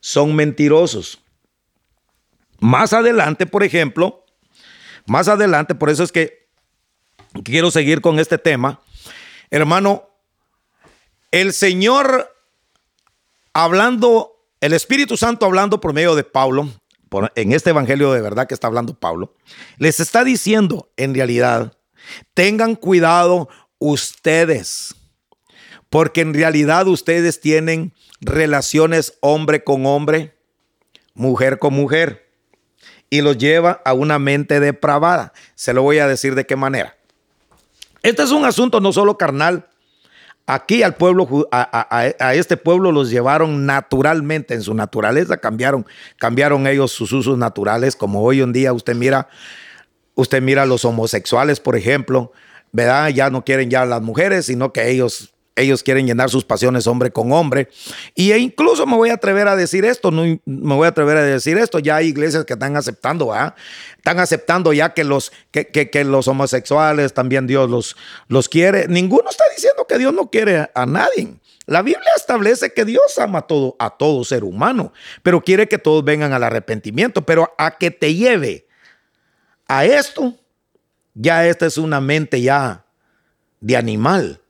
[0.00, 1.20] son mentirosos.
[2.58, 4.24] Más adelante, por ejemplo,
[5.06, 6.48] más adelante, por eso es que
[7.44, 8.80] quiero seguir con este tema,
[9.50, 10.08] hermano,
[11.30, 12.34] el Señor
[13.52, 16.68] hablando, el Espíritu Santo hablando por medio de Pablo,
[17.34, 19.34] en este Evangelio de verdad que está hablando Pablo,
[19.78, 21.76] les está diciendo en realidad,
[22.34, 23.48] tengan cuidado
[23.78, 24.94] ustedes
[25.90, 30.36] porque en realidad ustedes tienen relaciones hombre con hombre,
[31.14, 32.28] mujer con mujer,
[33.08, 35.32] y los lleva a una mente depravada.
[35.54, 36.96] Se lo voy a decir de qué manera.
[38.02, 39.68] Este es un asunto no solo carnal.
[40.48, 45.84] Aquí al pueblo, a, este pueblo los llevaron naturalmente, en su naturaleza cambiaron,
[46.18, 49.28] cambiaron ellos sus usos naturales, como hoy en día usted mira,
[50.14, 52.30] usted mira los homosexuales, por ejemplo,
[52.70, 53.08] ¿verdad?
[53.08, 57.10] Ya no quieren ya las mujeres, sino que ellos ellos quieren llenar sus pasiones hombre
[57.10, 57.68] con hombre.
[58.14, 61.16] Y e incluso me voy a atrever a decir esto, no, me voy a atrever
[61.16, 63.56] a decir esto, ya hay iglesias que están aceptando, ¿ah?
[63.96, 67.96] Están aceptando ya que los, que, que, los homosexuales también Dios los,
[68.28, 68.86] los quiere.
[68.86, 71.34] Ninguno está diciendo que Dios no quiere a nadie.
[71.64, 74.92] La Biblia establece que Dios ama a todo, a todo ser humano,
[75.24, 78.68] pero quiere que todos vengan al arrepentimiento, pero a que te lleve
[79.66, 80.34] a esto,
[81.14, 82.84] ya esta es una mente ya
[83.60, 84.42] de animal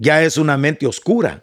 [0.00, 1.40] ya es una mente oscura.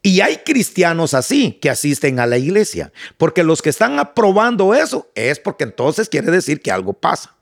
[0.00, 5.10] Y hay cristianos así que asisten a la iglesia, porque los que están aprobando eso
[5.14, 7.34] es porque entonces quiere decir que algo pasa.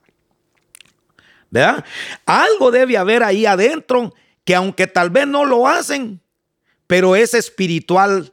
[1.50, 1.84] ¿Verdad?
[2.24, 4.14] Algo debe haber ahí adentro
[4.44, 6.20] que aunque tal vez no lo hacen,
[6.86, 8.32] pero es espiritual.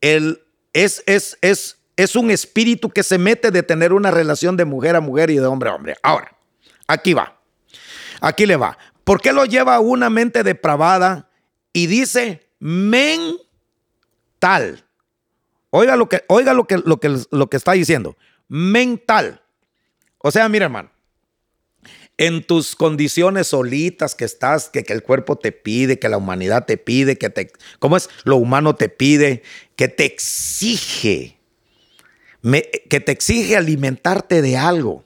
[0.00, 4.64] El, es, es, es, es un espíritu que se mete de tener una relación de
[4.64, 5.96] mujer a mujer y de hombre a hombre.
[6.02, 6.36] Ahora,
[6.86, 7.40] aquí va.
[8.20, 8.78] Aquí le va.
[9.06, 11.30] ¿Por qué lo lleva una mente depravada
[11.72, 13.38] y dice mental?
[15.70, 18.16] Oiga lo que, oiga lo que, lo que, lo que está diciendo.
[18.48, 19.42] Mental.
[20.18, 20.90] O sea, mira, hermano,
[22.16, 26.66] en tus condiciones solitas que estás, que, que, el cuerpo te pide, que la humanidad
[26.66, 28.10] te pide, que te, ¿cómo es?
[28.24, 29.44] Lo humano te pide,
[29.76, 31.38] que te exige,
[32.42, 35.04] que te exige alimentarte de algo.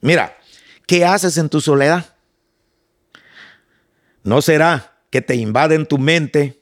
[0.00, 0.38] Mira,
[0.86, 2.15] ¿qué haces en tu soledad?
[4.26, 6.60] ¿No será que te invade en tu mente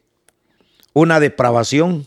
[0.92, 2.06] una depravación?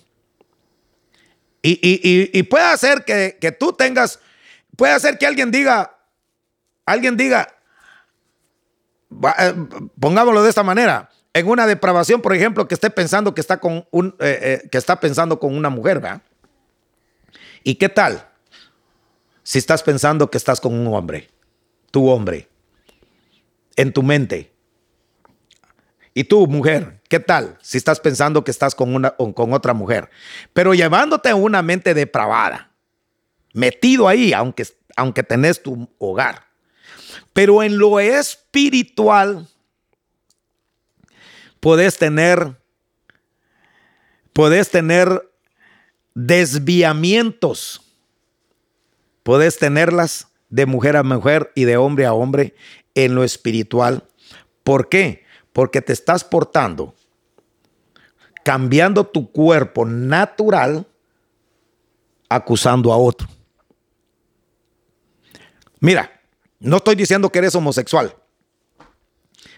[1.63, 4.19] Y, puede hacer que, que, tú tengas,
[4.75, 5.97] puede hacer que alguien diga,
[6.85, 7.55] alguien diga,
[9.39, 9.53] eh,
[9.99, 13.87] pongámoslo de esta manera, en una depravación, por ejemplo, que esté pensando que está con
[13.89, 16.21] un, eh, eh, que está pensando con una mujer, ¿verdad?
[17.63, 18.29] ¿Y qué tal?
[19.41, 21.31] Si estás pensando que estás con un hombre,
[21.89, 22.47] tu hombre,
[23.75, 24.53] en tu mente,
[26.17, 30.09] y tú, mujer, ¿qué tal si estás pensando que estás con, una, con otra mujer?
[30.51, 32.71] Pero llevándote a una mente depravada,
[33.53, 34.65] metido ahí, aunque,
[34.95, 36.47] aunque tenés tu hogar.
[37.33, 39.47] Pero en lo espiritual,
[41.59, 42.59] puedes tener,
[44.33, 45.21] puedes tener
[46.15, 47.95] desviamientos.
[49.21, 52.55] Puedes tenerlas de mujer a mujer y de hombre a hombre
[52.95, 54.09] en lo espiritual.
[54.63, 55.26] ¿Por qué?
[55.57, 56.93] Porque te estás portando,
[58.43, 60.85] cambiando tu cuerpo natural,
[62.29, 63.27] acusando a otro.
[65.79, 66.21] Mira,
[66.59, 68.15] no estoy diciendo que eres homosexual,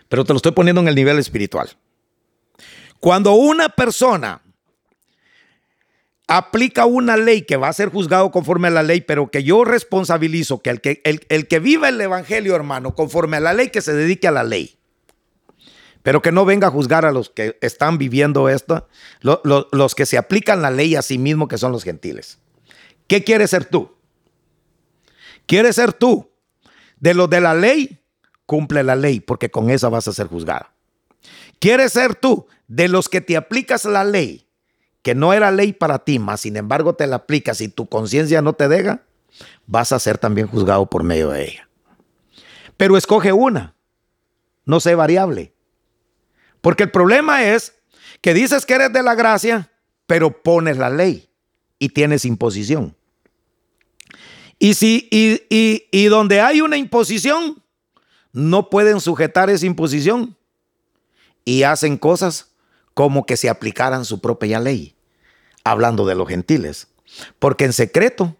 [0.07, 1.69] pero te lo estoy poniendo en el nivel espiritual.
[3.01, 4.41] Cuando una persona
[6.29, 9.65] aplica una ley que va a ser juzgado conforme a la ley, pero que yo
[9.65, 13.67] responsabilizo que el que, el, el que viva el evangelio, hermano, conforme a la ley,
[13.67, 14.78] que se dedique a la ley
[16.03, 18.87] pero que no venga a juzgar a los que están viviendo esto,
[19.21, 22.39] los que se aplican la ley a sí mismo, que son los gentiles.
[23.07, 23.95] ¿Qué quieres ser tú?
[25.45, 26.29] ¿Quieres ser tú?
[26.99, 28.03] De los de la ley,
[28.45, 30.73] cumple la ley, porque con esa vas a ser juzgada.
[31.59, 34.47] ¿Quieres ser tú de los que te aplicas la ley,
[35.01, 38.41] que no era ley para ti, mas sin embargo te la aplicas y tu conciencia
[38.41, 39.03] no te deja?
[39.65, 41.69] Vas a ser también juzgado por medio de ella.
[42.77, 43.75] Pero escoge una,
[44.65, 45.53] no sé variable.
[46.61, 47.73] Porque el problema es
[48.21, 49.71] que dices que eres de la gracia,
[50.05, 51.29] pero pones la ley
[51.77, 52.95] y tienes imposición.
[54.57, 55.41] Y, si, y,
[55.91, 57.63] y, donde hay una imposición,
[58.33, 60.35] no pueden sujetar esa imposición
[61.45, 62.51] y hacen cosas
[62.93, 64.95] como que se aplicaran su propia ley,
[65.63, 66.87] hablando de los gentiles.
[67.39, 68.35] Porque en secreto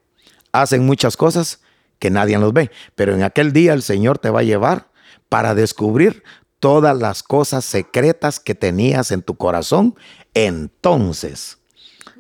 [0.52, 1.62] hacen muchas cosas
[2.00, 4.90] que nadie los ve, pero en aquel día el Señor te va a llevar
[5.30, 6.24] para descubrir
[6.60, 9.96] todas las cosas secretas que tenías en tu corazón,
[10.34, 11.58] entonces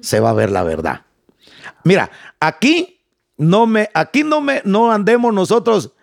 [0.02, 1.06] se va a ver la verdad.
[1.84, 2.10] Mira,
[2.40, 3.02] aquí
[3.38, 5.94] no me, aquí no me, no andemos nosotros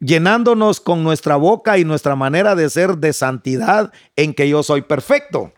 [0.00, 4.82] llenándonos con nuestra boca y nuestra manera de ser de santidad en que yo soy
[4.82, 5.52] perfecto.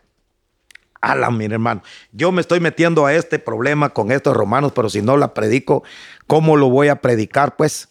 [1.01, 1.81] Ala, mi hermano,
[2.11, 5.83] yo me estoy metiendo a este problema con estos romanos, pero si no la predico,
[6.27, 7.57] ¿cómo lo voy a predicar?
[7.57, 7.89] Pues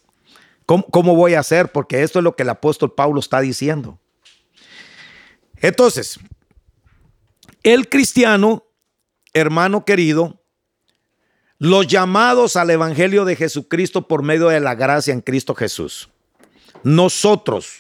[0.67, 1.73] ¿Cómo, voy a hacer?
[1.73, 3.99] Porque esto es lo que el apóstol Pablo está diciendo.
[5.57, 6.19] Entonces,
[7.63, 8.65] el cristiano,
[9.33, 10.41] hermano querido,
[11.59, 16.09] los llamados al Evangelio de Jesucristo por medio de la gracia en Cristo Jesús.
[16.83, 17.79] Nosotros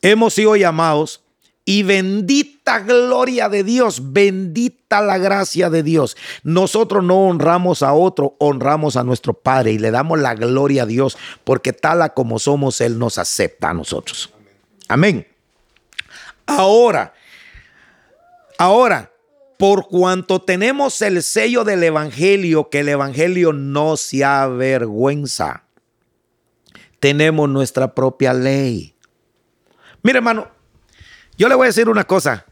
[0.00, 1.21] hemos sido llamados
[1.64, 6.16] y bendita gloria de Dios, bendita la gracia de Dios.
[6.42, 10.86] Nosotros no honramos a otro, honramos a nuestro Padre y le damos la gloria a
[10.86, 14.32] Dios, porque tal como somos, Él nos acepta a nosotros.
[14.88, 15.26] Amén.
[16.46, 17.14] Ahora,
[18.58, 19.12] ahora,
[19.56, 25.62] por cuanto tenemos el sello del Evangelio, que el Evangelio no se avergüenza,
[26.98, 28.96] tenemos nuestra propia ley.
[30.02, 30.48] Mire, hermano,
[31.36, 32.44] yo le voy a decir una cosa.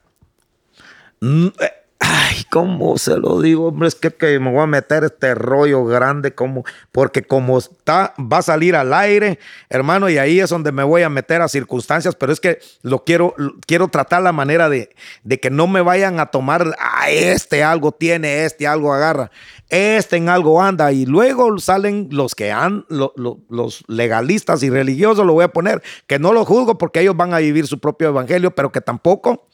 [2.50, 3.68] ¿Cómo se lo digo?
[3.68, 8.38] Hombre, es que, me voy a meter este rollo grande, como, porque como está, va
[8.38, 9.38] a salir al aire,
[9.70, 13.04] hermano, y ahí es donde me voy a meter a circunstancias, pero es que lo
[13.04, 13.34] quiero,
[13.66, 14.90] quiero tratar la manera de,
[15.22, 19.30] de que no me vayan a tomar, a este algo tiene, este algo agarra,
[19.68, 25.34] este en algo anda, y luego salen los que han, los legalistas y religiosos, lo
[25.34, 28.50] voy a poner, que no lo juzgo porque ellos van a vivir su propio evangelio,
[28.50, 29.46] pero que tampoco,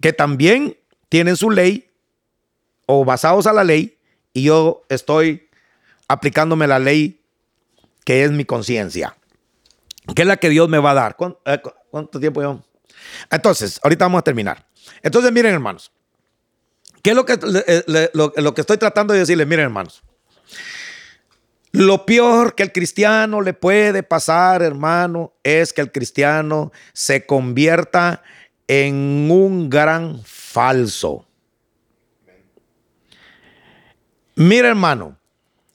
[0.00, 0.76] que también
[1.08, 1.90] tienen su ley
[2.86, 3.98] o basados a la ley
[4.32, 5.48] y yo estoy
[6.08, 7.20] aplicándome la ley
[8.04, 9.16] que es mi conciencia,
[10.14, 11.16] que es la que Dios me va a dar.
[11.44, 12.62] Eh, ¿Cuánto, tiempo yo?
[13.30, 14.66] Entonces, ahorita vamos a terminar.
[15.02, 15.92] Entonces, miren, hermanos,
[17.02, 17.38] ¿qué es lo que,
[18.14, 19.46] lo que estoy tratando de decirles?
[19.46, 20.02] Miren, hermanos.
[21.72, 28.22] Lo peor que el cristiano le puede pasar, hermano, es que el cristiano se convierta
[28.22, 28.37] en
[28.68, 31.26] un gran falso.
[34.34, 35.18] Mira hermano,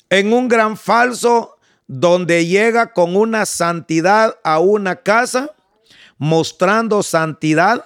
[0.09, 5.53] en un gran falso donde llega con una santidad a una casa,
[6.17, 7.83] mostrando santidad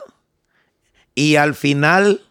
[1.16, 2.22] y al final,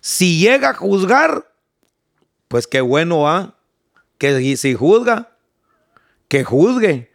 [0.00, 1.52] si llega a juzgar,
[2.46, 3.54] pues qué bueno va, ¿ah?
[4.18, 5.36] que si juzga,
[6.28, 7.10] que juzgue,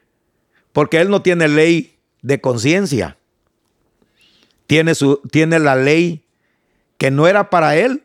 [0.74, 3.18] porque él no tiene ley de conciencia
[4.68, 6.26] tiene, su, tiene la ley
[6.98, 8.04] que no era para él,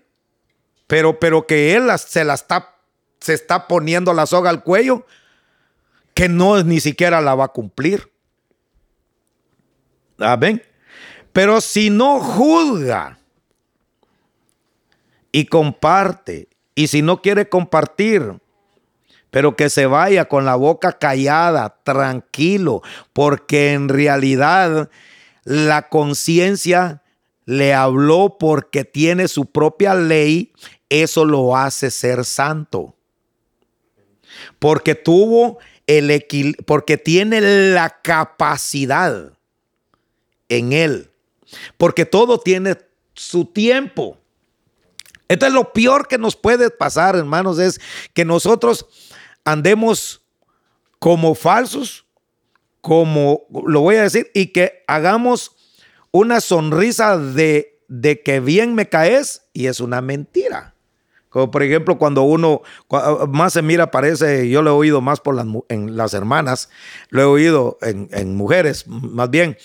[0.87, 2.77] pero, pero que él se la está,
[3.21, 5.07] se está poniendo la soga al cuello,
[6.15, 8.11] que no ni siquiera la va a cumplir.
[10.19, 10.63] Amén.
[11.33, 13.19] Pero si no juzga
[15.31, 18.41] y comparte, y si no quiere compartir,
[19.31, 22.83] pero que se vaya con la boca callada, tranquilo,
[23.13, 24.91] porque en realidad
[25.49, 27.03] la conciencia
[27.47, 30.53] le habló porque tiene su propia ley,
[30.91, 32.95] eso lo hace ser santo.
[34.59, 37.41] Porque tuvo el equilibrio, porque tiene
[37.73, 39.33] la capacidad
[40.51, 41.11] en él.
[41.79, 42.77] Porque todo tiene
[43.15, 44.19] su tiempo.
[45.29, 47.81] Entonces lo peor que nos puede pasar, hermanos, es
[48.13, 48.85] que nosotros
[49.47, 50.21] andemos
[50.99, 52.05] como falsos
[52.89, 55.55] como lo voy a decir, y que hagamos
[56.11, 60.75] una sonrisa de, de que bien me caes y es una mentira.
[61.29, 62.63] Como por ejemplo, cuando uno
[63.29, 66.71] más se mira, parece, yo lo he oído más por las, en las hermanas,
[67.11, 69.59] lo he oído en, mujeres, más bien.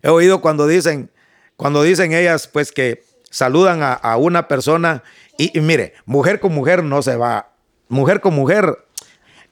[0.00, 1.10] He oído cuando dicen,
[1.58, 5.02] cuando dicen ellas, pues que saludan a, una persona
[5.36, 7.52] y, y, mire, mujer con mujer no se va,
[7.88, 8.78] mujer con mujer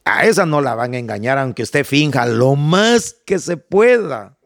[0.04, 4.36] a esa no la van a engañar aunque usted finja lo más que se pueda.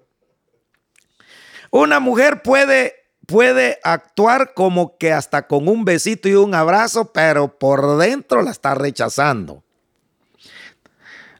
[1.71, 2.95] Una mujer puede,
[3.27, 8.51] puede actuar como que hasta con un besito y un abrazo, pero por dentro la
[8.51, 9.65] está rechazando.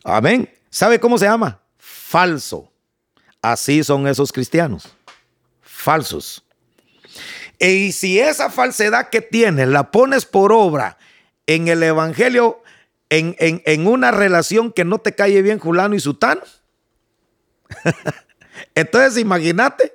[0.05, 0.51] Amén.
[0.71, 1.61] ¿Sabe cómo se llama?
[1.79, 2.71] Falso.
[3.43, 4.95] Así son esos cristianos.
[5.63, 6.45] Falsos.
[7.59, 10.99] Y si esa falsedad que tienes la pones por obra
[11.47, 12.63] en el Evangelio,
[13.11, 16.43] en, una relación que no te cae bien Julano y Sutano.
[18.75, 19.93] Entonces imagínate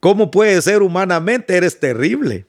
[0.00, 2.46] cómo puede ser humanamente, eres terrible.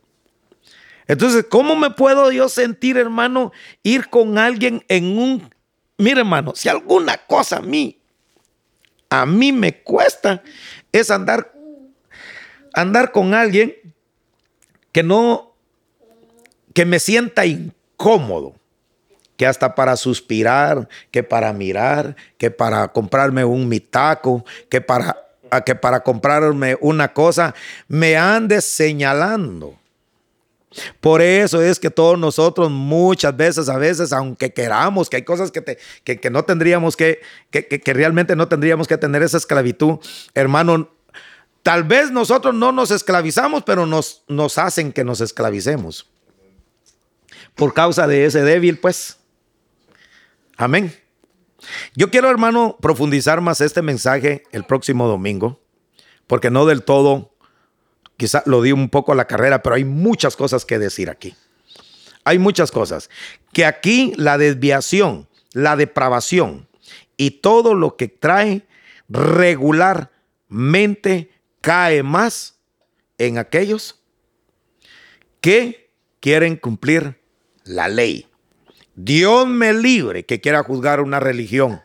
[1.08, 3.52] Entonces, ¿cómo me puedo yo sentir, hermano,
[3.84, 5.54] ir con alguien en un...
[5.98, 8.02] Mire, hermano, si alguna cosa a mí,
[9.10, 10.42] a mí me cuesta,
[10.92, 11.54] es andar,
[12.74, 13.76] andar con alguien
[14.92, 15.56] que no,
[16.74, 18.56] que me sienta incómodo
[19.38, 25.18] que hasta para suspirar, que para mirar, que para comprarme un mitaco, que para,
[25.66, 27.54] que para comprarme una cosa,
[27.88, 29.78] me andes señalando.
[31.00, 35.52] Por eso es que todos nosotros muchas veces, a veces, aunque queramos, que hay cosas
[35.52, 37.22] que, te, que, no tendríamos que,
[37.52, 40.00] que, que realmente no tendríamos que tener esa esclavitud,
[40.34, 40.90] hermano,
[41.62, 46.10] tal vez nosotros no nos esclavizamos, pero nos, nos hacen que nos esclavicemos.
[47.56, 49.18] Por causa de ese débil, pues.
[50.58, 50.94] Amén.
[51.96, 55.62] Yo quiero, hermano, profundizar más este mensaje el próximo domingo,
[56.28, 57.34] porque no del todo,
[58.18, 61.36] quizá lo di un poco a la carrera, pero hay muchas cosas que decir aquí.
[62.26, 63.10] Hay muchas cosas.
[63.52, 66.70] Que aquí la desviación, la depravación
[67.18, 68.66] y todo lo que trae
[69.10, 71.32] regularmente
[71.62, 72.60] cae más
[73.18, 74.02] en aquellos
[75.42, 77.20] que quieren cumplir
[77.64, 78.28] la ley.
[78.96, 81.82] Dios me libre que quiera juzgar una religión.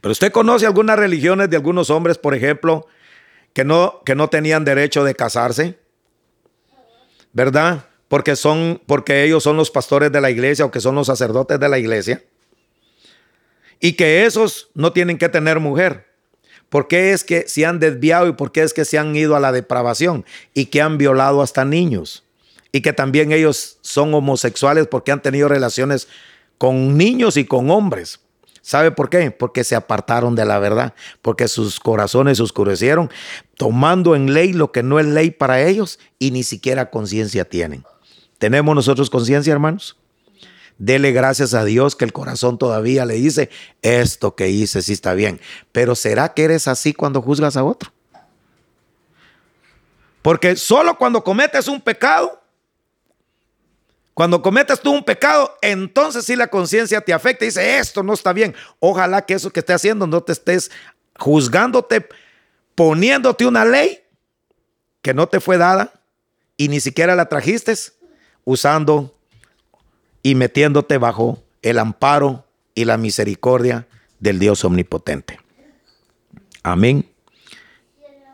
[0.00, 2.86] Pero usted conoce algunas religiones de algunos hombres, por ejemplo,
[3.52, 5.78] que no, que no tenían derecho de casarse,
[7.32, 7.86] ¿verdad?
[8.08, 11.58] Porque, son, porque ellos son los pastores de la iglesia o que son los sacerdotes
[11.58, 12.22] de la iglesia.
[13.80, 16.06] Y que esos no tienen que tener mujer.
[16.68, 19.36] ¿Por qué es que se han desviado y por qué es que se han ido
[19.36, 22.25] a la depravación y que han violado hasta niños?
[22.76, 26.08] Y que también ellos son homosexuales porque han tenido relaciones
[26.58, 28.20] con niños y con hombres.
[28.60, 29.30] ¿Sabe por qué?
[29.30, 33.10] Porque se apartaron de la verdad, porque sus corazones se oscurecieron,
[33.56, 37.82] tomando en ley lo que no es ley para ellos y ni siquiera conciencia tienen.
[38.36, 39.96] ¿Tenemos nosotros conciencia, hermanos?
[40.76, 43.48] Dele gracias a Dios que el corazón todavía le dice,
[43.80, 45.40] esto que hice sí está bien.
[45.72, 47.90] Pero ¿será que eres así cuando juzgas a otro?
[50.20, 52.42] Porque solo cuando cometes un pecado,
[54.16, 58.14] cuando cometes tú un pecado, entonces sí la conciencia te afecta y dice, esto no
[58.14, 58.54] está bien.
[58.80, 60.70] Ojalá que eso que esté haciendo no te estés
[61.18, 62.08] juzgándote,
[62.74, 64.00] poniéndote una ley
[65.02, 65.92] que no te fue dada
[66.56, 67.74] y ni siquiera la trajiste
[68.44, 69.14] usando
[70.22, 73.86] y metiéndote bajo el amparo y la misericordia
[74.18, 75.38] del Dios omnipotente.
[76.62, 77.06] Amén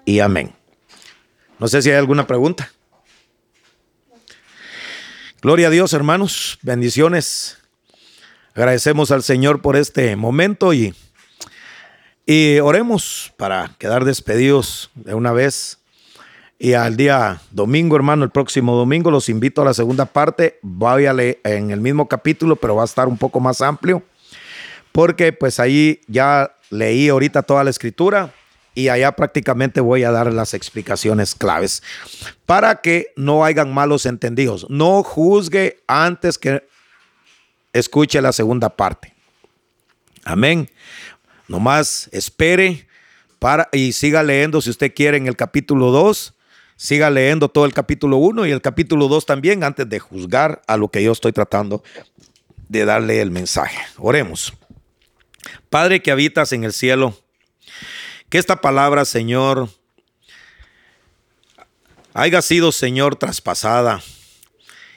[0.05, 0.55] y amén.
[1.59, 2.71] No sé si hay alguna pregunta.
[5.43, 6.61] Gloria a Dios, hermanos.
[6.63, 7.59] Bendiciones.
[8.55, 10.95] Agradecemos al Señor por este momento y,
[12.25, 15.81] y oremos para quedar despedidos de una vez
[16.61, 20.61] y al día domingo, hermano, el próximo domingo, los invito a la segunda parte.
[20.63, 24.05] Váyale en el mismo capítulo, pero va a estar un poco más amplio.
[24.93, 28.33] Porque pues ahí ya leí ahorita toda la escritura
[28.75, 31.83] y allá prácticamente voy a dar las explicaciones claves
[32.47, 34.67] para que no hayan malos entendidos.
[34.69, 36.67] No juzgue antes que
[37.73, 39.15] escuche la segunda parte.
[40.25, 40.71] Amén.
[41.49, 42.87] Nomás espere
[43.39, 46.35] para y siga leyendo si usted quiere en el capítulo 2
[46.83, 50.77] siga leyendo todo el capítulo 1 y el capítulo 2 también antes de juzgar a
[50.77, 51.85] lo que yo estoy tratando
[52.69, 53.79] de darle el mensaje.
[53.99, 54.53] Oremos.
[55.71, 57.17] Padre que habitas en el cielo,
[58.33, 59.69] que esta palabra, Señor,
[62.15, 64.03] haya sido, Señor, traspasada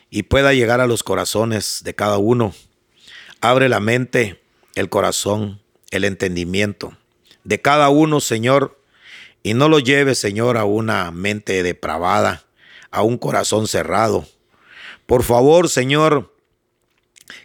[0.10, 2.56] y pueda llegar a los corazones de cada uno.
[3.42, 4.42] Abre la mente,
[4.76, 5.62] el corazón,
[5.92, 6.98] el entendimiento
[7.44, 8.82] de cada uno, Señor,
[9.44, 12.46] y no lo lleve, Señor, a una mente depravada,
[12.90, 14.26] a un corazón cerrado.
[15.08, 16.34] Por favor, Señor,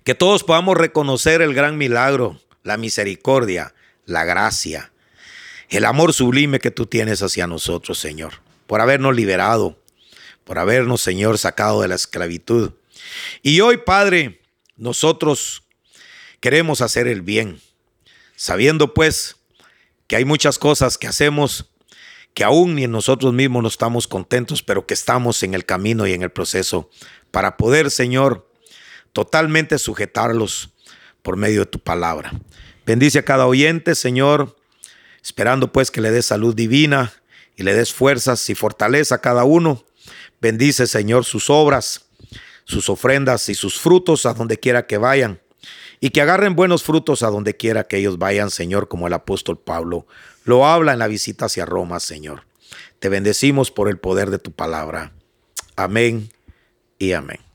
[0.05, 3.75] que todos podamos reconocer el gran milagro, la misericordia,
[4.07, 4.93] la gracia,
[5.71, 9.79] el amor sublime que tú tienes hacia nosotros, Señor, por habernos liberado,
[10.45, 12.73] por habernos, Señor, sacado de la esclavitud.
[13.43, 14.41] Y hoy, Padre,
[14.77, 15.63] nosotros
[16.41, 17.61] queremos hacer el bien,
[18.35, 19.37] sabiendo pues
[20.07, 21.71] que hay muchas cosas que hacemos
[22.35, 26.07] que aún ni en nosotros mismos no estamos contentos, pero que estamos en el camino
[26.07, 26.91] y en el proceso
[27.31, 28.49] para poder, Señor,
[29.13, 30.71] totalmente sujetarlos
[31.23, 32.33] por medio de tu palabra.
[32.87, 34.57] Bendice a cada oyente, Señor,
[35.23, 37.13] esperando pues que le des salud divina
[37.57, 39.85] y le des fuerzas y fortaleza a cada uno.
[40.41, 42.07] Bendice, Señor, sus obras,
[42.65, 45.41] sus ofrendas y sus frutos a donde quiera que vayan.
[46.03, 49.59] Y que agarren buenos frutos a donde quiera que ellos vayan, Señor, como el apóstol
[49.59, 50.07] Pablo
[50.45, 52.45] lo habla en la visita hacia Roma, Señor.
[52.99, 55.13] Te bendecimos por el poder de tu palabra.
[55.77, 56.31] Amén
[56.99, 57.50] y amén.